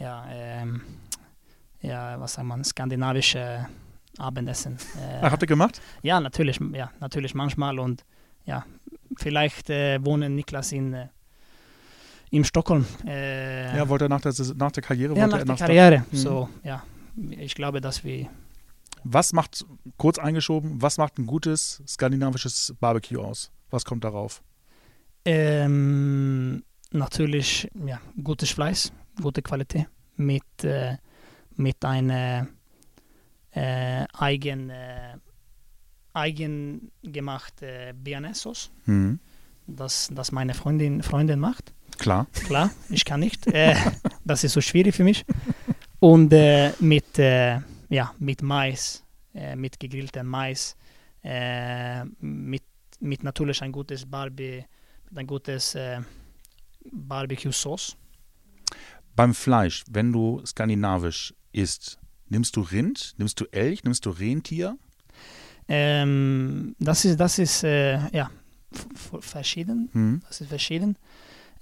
ja, 0.00 0.26
ähm, 0.32 0.80
ja, 1.80 2.18
was 2.18 2.34
sagt 2.34 2.46
man, 2.48 2.64
skandinavische 2.64 3.68
Abendessen. 4.18 4.76
Äh, 4.98 5.24
Ah, 5.24 5.30
habt 5.30 5.42
ihr 5.44 5.46
gemacht? 5.46 5.80
Ja, 6.02 6.18
natürlich, 6.18 6.58
ja, 6.72 6.90
natürlich 6.98 7.32
manchmal 7.36 7.78
und 7.78 8.04
ja, 8.46 8.64
vielleicht 9.16 9.70
äh, 9.70 10.04
wohnen 10.04 10.34
Niklas 10.34 10.72
in, 10.72 10.92
äh, 10.94 11.06
in 12.32 12.42
Stockholm. 12.42 12.84
Äh, 13.06 13.76
Ja, 13.76 13.88
wollte 13.88 14.06
er 14.06 14.08
nach 14.08 14.20
der, 14.22 14.34
nach 14.56 14.72
der 14.72 14.82
Karriere 14.82 15.14
ja, 15.14 15.20
wollte 15.30 15.30
nach 15.30 15.38
er 15.38 15.44
der 15.44 15.56
Karriere. 15.56 16.04
Mhm. 16.10 16.16
So, 16.16 16.48
ja, 16.64 16.82
ich 17.38 17.54
glaube, 17.54 17.80
dass 17.80 18.02
wir, 18.02 18.26
Was 19.04 19.32
macht, 19.32 19.64
kurz 19.96 20.18
eingeschoben, 20.18 20.80
was 20.82 20.98
macht 20.98 21.18
ein 21.18 21.26
gutes 21.26 21.82
skandinavisches 21.86 22.74
Barbecue 22.80 23.18
aus? 23.18 23.50
Was 23.70 23.84
kommt 23.84 24.04
darauf? 24.04 24.42
ähm, 25.24 26.62
natürlich, 26.92 27.68
ja, 27.86 28.00
gutes 28.24 28.50
Fleisch, 28.50 28.88
gute 29.20 29.42
Qualität 29.42 29.86
mit, 30.16 30.42
äh, 30.64 30.96
mit 31.56 31.84
einer 31.84 32.48
äh, 33.52 34.04
eigen, 34.18 34.70
äh, 34.70 35.16
eigengemachte 36.14 37.94
Bearnaise-Sauce, 38.02 38.70
Mhm. 38.86 39.18
das, 39.66 40.08
das 40.12 40.32
meine 40.32 40.54
Freundin, 40.54 41.02
Freundin 41.02 41.38
macht. 41.38 41.72
Klar. 41.98 42.26
Klar, 42.32 42.70
ich 42.88 43.04
kann 43.04 43.20
nicht. 43.20 43.46
Äh, 43.46 43.74
das 44.24 44.42
ist 44.44 44.52
so 44.54 44.60
schwierig 44.60 44.94
für 44.94 45.04
mich. 45.04 45.24
Und 45.98 46.32
äh, 46.32 46.72
mit, 46.80 47.18
äh, 47.18 47.60
ja, 47.90 48.14
mit 48.18 48.40
Mais, 48.42 49.04
äh, 49.34 49.54
mit 49.56 49.78
gegrilltem 49.78 50.26
Mais, 50.26 50.76
äh, 51.22 52.04
mit, 52.20 52.62
mit 53.00 53.22
natürlich 53.22 53.60
ein 53.62 53.72
gutes 53.72 54.06
Barbie, 54.06 54.64
ein 55.14 55.26
gutes 55.26 55.74
äh, 55.74 56.00
Barbecue-Sauce. 56.90 57.96
Beim 59.14 59.34
Fleisch, 59.34 59.84
wenn 59.90 60.12
du 60.12 60.40
skandinavisch 60.46 61.34
isst, 61.52 61.98
nimmst 62.28 62.56
du 62.56 62.62
Rind, 62.62 63.14
nimmst 63.18 63.38
du 63.40 63.44
Elch, 63.50 63.84
nimmst 63.84 64.06
du 64.06 64.10
Rentier? 64.10 64.78
Ähm, 65.68 66.74
das 66.78 67.04
ist, 67.04 67.18
das 67.18 67.38
ist 67.38 67.64
äh, 67.64 67.98
ja, 68.16 68.30
verschieden. 69.20 69.90
Mhm. 69.92 70.20
Das 70.26 70.40
ist 70.40 70.48
verschieden. 70.48 70.96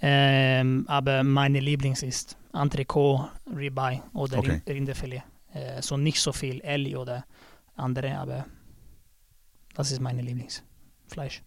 Ähm, 0.01 0.85
aber 0.87 1.23
meine 1.23 1.59
Lieblings 1.59 2.03
ist 2.03 2.37
Entrecot, 2.53 3.29
Ribeye 3.53 4.01
oder 4.13 4.37
Okay. 4.37 4.51
Rind- 4.51 4.69
Rinderfilet. 4.69 5.23
Äh, 5.53 5.81
so 5.81 5.97
nicht 5.97 6.21
so 6.21 6.31
viel 6.31 6.61
Elli 6.61 6.95
oder 6.95 7.25
andere, 7.75 8.17
aber 8.17 8.45
das 9.73 9.91
ist 9.91 10.01
meine 10.01 10.21
Lieblingsfleisch. 10.21 11.41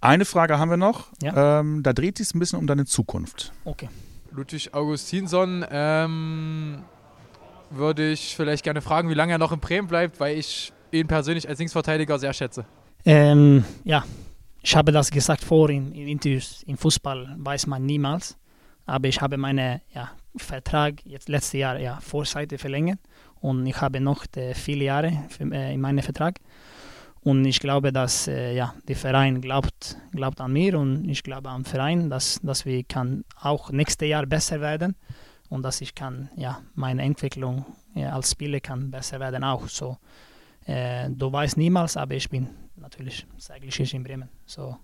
Eine 0.00 0.24
Frage 0.24 0.58
haben 0.58 0.70
wir 0.70 0.76
noch. 0.76 1.08
Ja. 1.22 1.60
Ähm, 1.60 1.82
da 1.82 1.92
dreht 1.92 2.16
sich 2.16 2.28
es 2.28 2.34
ein 2.34 2.38
bisschen 2.38 2.58
um 2.58 2.66
deine 2.66 2.86
Zukunft. 2.86 3.52
Okay. 3.64 3.88
Ludwig 4.30 4.72
Augustinsson 4.72 5.64
ähm, 5.70 6.82
würde 7.70 8.10
ich 8.10 8.34
vielleicht 8.34 8.64
gerne 8.64 8.80
fragen, 8.80 9.10
wie 9.10 9.14
lange 9.14 9.32
er 9.32 9.38
noch 9.38 9.52
in 9.52 9.60
Bremen 9.60 9.88
bleibt, 9.88 10.18
weil 10.20 10.38
ich 10.38 10.72
ihn 10.92 11.06
persönlich 11.06 11.48
als 11.48 11.58
Linksverteidiger 11.58 12.18
sehr 12.18 12.32
schätze. 12.32 12.64
Ähm, 13.04 13.64
ja, 13.84 14.04
ich 14.62 14.74
habe 14.76 14.92
das 14.92 15.10
gesagt 15.10 15.44
vorhin 15.44 15.92
in 15.92 16.08
Interviews. 16.08 16.62
Im 16.66 16.76
Fußball 16.76 17.34
weiß 17.38 17.66
man 17.66 17.84
niemals. 17.84 18.36
Aber 18.86 19.08
ich 19.08 19.20
habe 19.20 19.36
meinen 19.36 19.80
ja, 19.94 20.10
Vertrag 20.36 21.04
jetzt 21.04 21.28
letztes 21.28 21.54
Jahr 21.60 21.78
ja, 21.78 21.98
Vorseite 22.00 22.58
verlängert 22.58 22.98
und 23.40 23.66
ich 23.66 23.80
habe 23.80 24.00
noch 24.00 24.24
äh, 24.36 24.54
viele 24.54 24.84
Jahre 24.84 25.24
für, 25.28 25.44
äh, 25.52 25.74
in 25.74 25.80
meinem 25.80 26.02
Vertrag. 26.02 26.38
Und 27.22 27.44
ich 27.44 27.60
glaube, 27.60 27.92
dass 27.92 28.28
äh, 28.28 28.54
ja, 28.54 28.74
der 28.88 28.96
Verein 28.96 29.42
glaubt, 29.42 29.98
glaubt 30.12 30.40
an 30.40 30.52
mir 30.52 30.78
und 30.78 31.06
ich 31.08 31.22
glaube 31.22 31.50
am 31.50 31.64
Verein, 31.64 32.08
dass, 32.08 32.40
dass 32.42 32.64
wir 32.64 32.82
kann 32.84 33.24
auch 33.38 33.70
nächstes 33.70 34.08
Jahr 34.08 34.24
besser 34.24 34.60
werden 34.60 34.96
und 35.50 35.62
dass 35.62 35.82
ich 35.82 35.94
kann 35.94 36.30
ja 36.36 36.62
meine 36.74 37.02
Entwicklung 37.02 37.66
ja, 37.94 38.12
als 38.12 38.30
Spieler 38.30 38.60
kann 38.60 38.90
besser 38.90 39.20
werden 39.20 39.44
auch. 39.44 39.68
So, 39.68 39.98
äh, 40.64 41.10
du 41.10 41.30
weißt 41.30 41.58
niemals, 41.58 41.96
aber 41.96 42.14
ich 42.14 42.30
bin 42.30 42.48
natürlich 42.76 43.26
sehr 43.36 43.60
glücklich 43.60 43.92
in 43.92 44.02
Bremen. 44.02 44.30
So, 44.46 44.76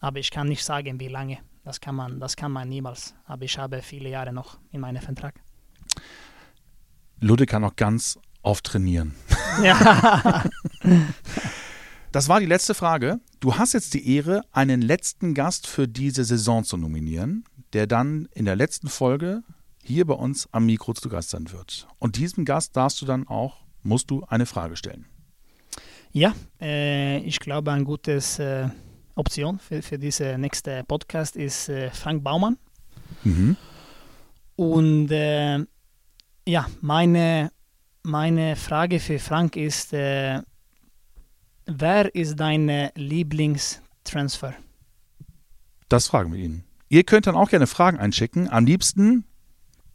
aber 0.00 0.18
ich 0.18 0.30
kann 0.30 0.48
nicht 0.48 0.64
sagen, 0.64 0.98
wie 0.98 1.08
lange. 1.08 1.38
Das 1.64 1.80
kann 1.80 1.94
man, 1.94 2.20
das 2.20 2.36
kann 2.36 2.52
man 2.52 2.68
niemals. 2.68 3.14
Aber 3.24 3.44
ich 3.44 3.58
habe 3.58 3.80
viele 3.82 4.08
Jahre 4.10 4.32
noch 4.32 4.58
in 4.70 4.80
meinem 4.80 5.02
Vertrag. 5.02 5.40
Ludwig 7.20 7.48
kann 7.48 7.62
noch 7.62 7.76
ganz 7.76 8.18
oft 8.42 8.64
trainieren. 8.64 9.14
ja. 9.62 10.44
Das 12.12 12.28
war 12.28 12.38
die 12.38 12.46
letzte 12.46 12.74
Frage. 12.74 13.18
Du 13.40 13.56
hast 13.58 13.72
jetzt 13.72 13.92
die 13.92 14.14
Ehre, 14.14 14.42
einen 14.52 14.80
letzten 14.80 15.34
Gast 15.34 15.66
für 15.66 15.88
diese 15.88 16.22
Saison 16.22 16.62
zu 16.62 16.76
nominieren, 16.76 17.42
der 17.72 17.88
dann 17.88 18.28
in 18.34 18.44
der 18.44 18.54
letzten 18.54 18.86
Folge 18.86 19.42
hier 19.82 20.06
bei 20.06 20.14
uns 20.14 20.48
am 20.52 20.66
Mikro 20.66 20.94
zu 20.94 21.08
Gast 21.08 21.30
sein 21.30 21.50
wird. 21.50 21.88
Und 21.98 22.14
diesem 22.16 22.44
Gast 22.44 22.76
darfst 22.76 23.02
du 23.02 23.04
dann 23.04 23.26
auch, 23.26 23.64
musst 23.82 24.12
du 24.12 24.22
eine 24.28 24.46
Frage 24.46 24.76
stellen. 24.76 25.06
Ja, 26.12 26.32
äh, 26.60 27.18
ich 27.18 27.40
glaube, 27.40 27.72
eine 27.72 27.82
gute 27.82 28.12
äh, 28.12 28.68
Option 29.14 29.58
für, 29.58 29.82
für 29.82 29.98
diese 29.98 30.38
nächste 30.38 30.84
Podcast 30.84 31.36
ist 31.36 31.68
äh, 31.68 31.90
Frank 31.90 32.24
Baumann. 32.24 32.58
Mhm. 33.22 33.56
Und 34.56 35.10
äh, 35.10 35.58
ja, 36.46 36.66
meine, 36.80 37.50
meine 38.02 38.56
Frage 38.56 39.00
für 39.00 39.18
Frank 39.18 39.56
ist, 39.56 39.92
äh, 39.92 40.40
wer 41.66 42.14
ist 42.14 42.36
dein 42.36 42.90
Lieblingstransfer? 42.94 44.54
Das 45.88 46.08
fragen 46.08 46.32
wir 46.32 46.40
ihn. 46.40 46.64
Ihr 46.88 47.04
könnt 47.04 47.26
dann 47.26 47.34
auch 47.34 47.50
gerne 47.50 47.66
Fragen 47.66 47.98
einschicken. 47.98 48.50
Am 48.50 48.66
liebsten 48.66 49.24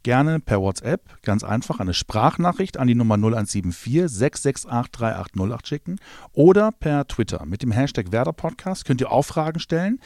gerne 0.02 0.40
per 0.40 0.60
WhatsApp, 0.60 1.22
ganz 1.22 1.44
einfach, 1.44 1.80
eine 1.80 1.94
Sprachnachricht 1.94 2.76
an 2.76 2.88
die 2.88 2.94
Nummer 2.94 3.16
0174 3.16 4.08
668 4.08 4.92
3808 4.92 5.66
schicken 5.66 5.96
oder 6.32 6.72
per 6.72 7.06
Twitter 7.06 7.44
mit 7.46 7.62
dem 7.62 7.72
Hashtag 7.72 8.12
Werder 8.12 8.32
Podcast 8.32 8.84
könnt 8.84 9.00
ihr 9.00 9.10
auch 9.10 9.24
Fragen 9.24 9.60
stellen. 9.60 10.00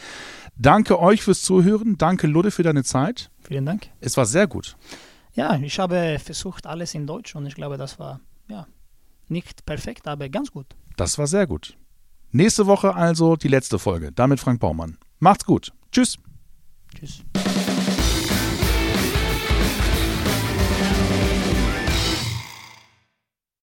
Danke 0.57 0.99
euch 1.01 1.23
fürs 1.23 1.43
Zuhören. 1.43 1.97
Danke 1.99 2.27
Ludde 2.27 2.51
für 2.51 2.63
deine 2.63 2.85
Zeit. 2.85 3.31
Vielen 3.43 3.67
Dank. 3.67 3.89
Es 4.01 4.17
war 4.17 4.27
sehr 4.27 4.47
gut. 4.47 4.77
Ja, 5.35 5.57
ich 5.57 5.79
habe 5.79 6.19
versucht 6.23 6.67
alles 6.67 6.95
in 6.95 7.07
Deutsch 7.07 7.35
und 7.35 7.47
ich 7.47 7.55
glaube, 7.55 7.77
das 7.77 7.99
war 7.99 8.21
ja 8.49 8.67
nicht 9.29 9.67
perfekt, 9.67 10.07
aber 10.07 10.29
ganz 10.29 10.51
gut. 10.53 10.67
Das 10.97 11.19
war 11.19 11.27
sehr 11.27 11.47
gut. 11.47 11.77
Nächste 12.31 12.67
Woche 12.67 12.95
also 12.95 13.37
die 13.37 13.49
letzte 13.49 13.79
Folge. 13.79 14.13
Damit 14.13 14.41
Frank 14.41 14.61
Baumann. 14.61 14.99
Macht's 15.19 15.45
gut. 15.45 15.73
Tschüss. 15.93 16.19
Tschüss. 16.95 17.25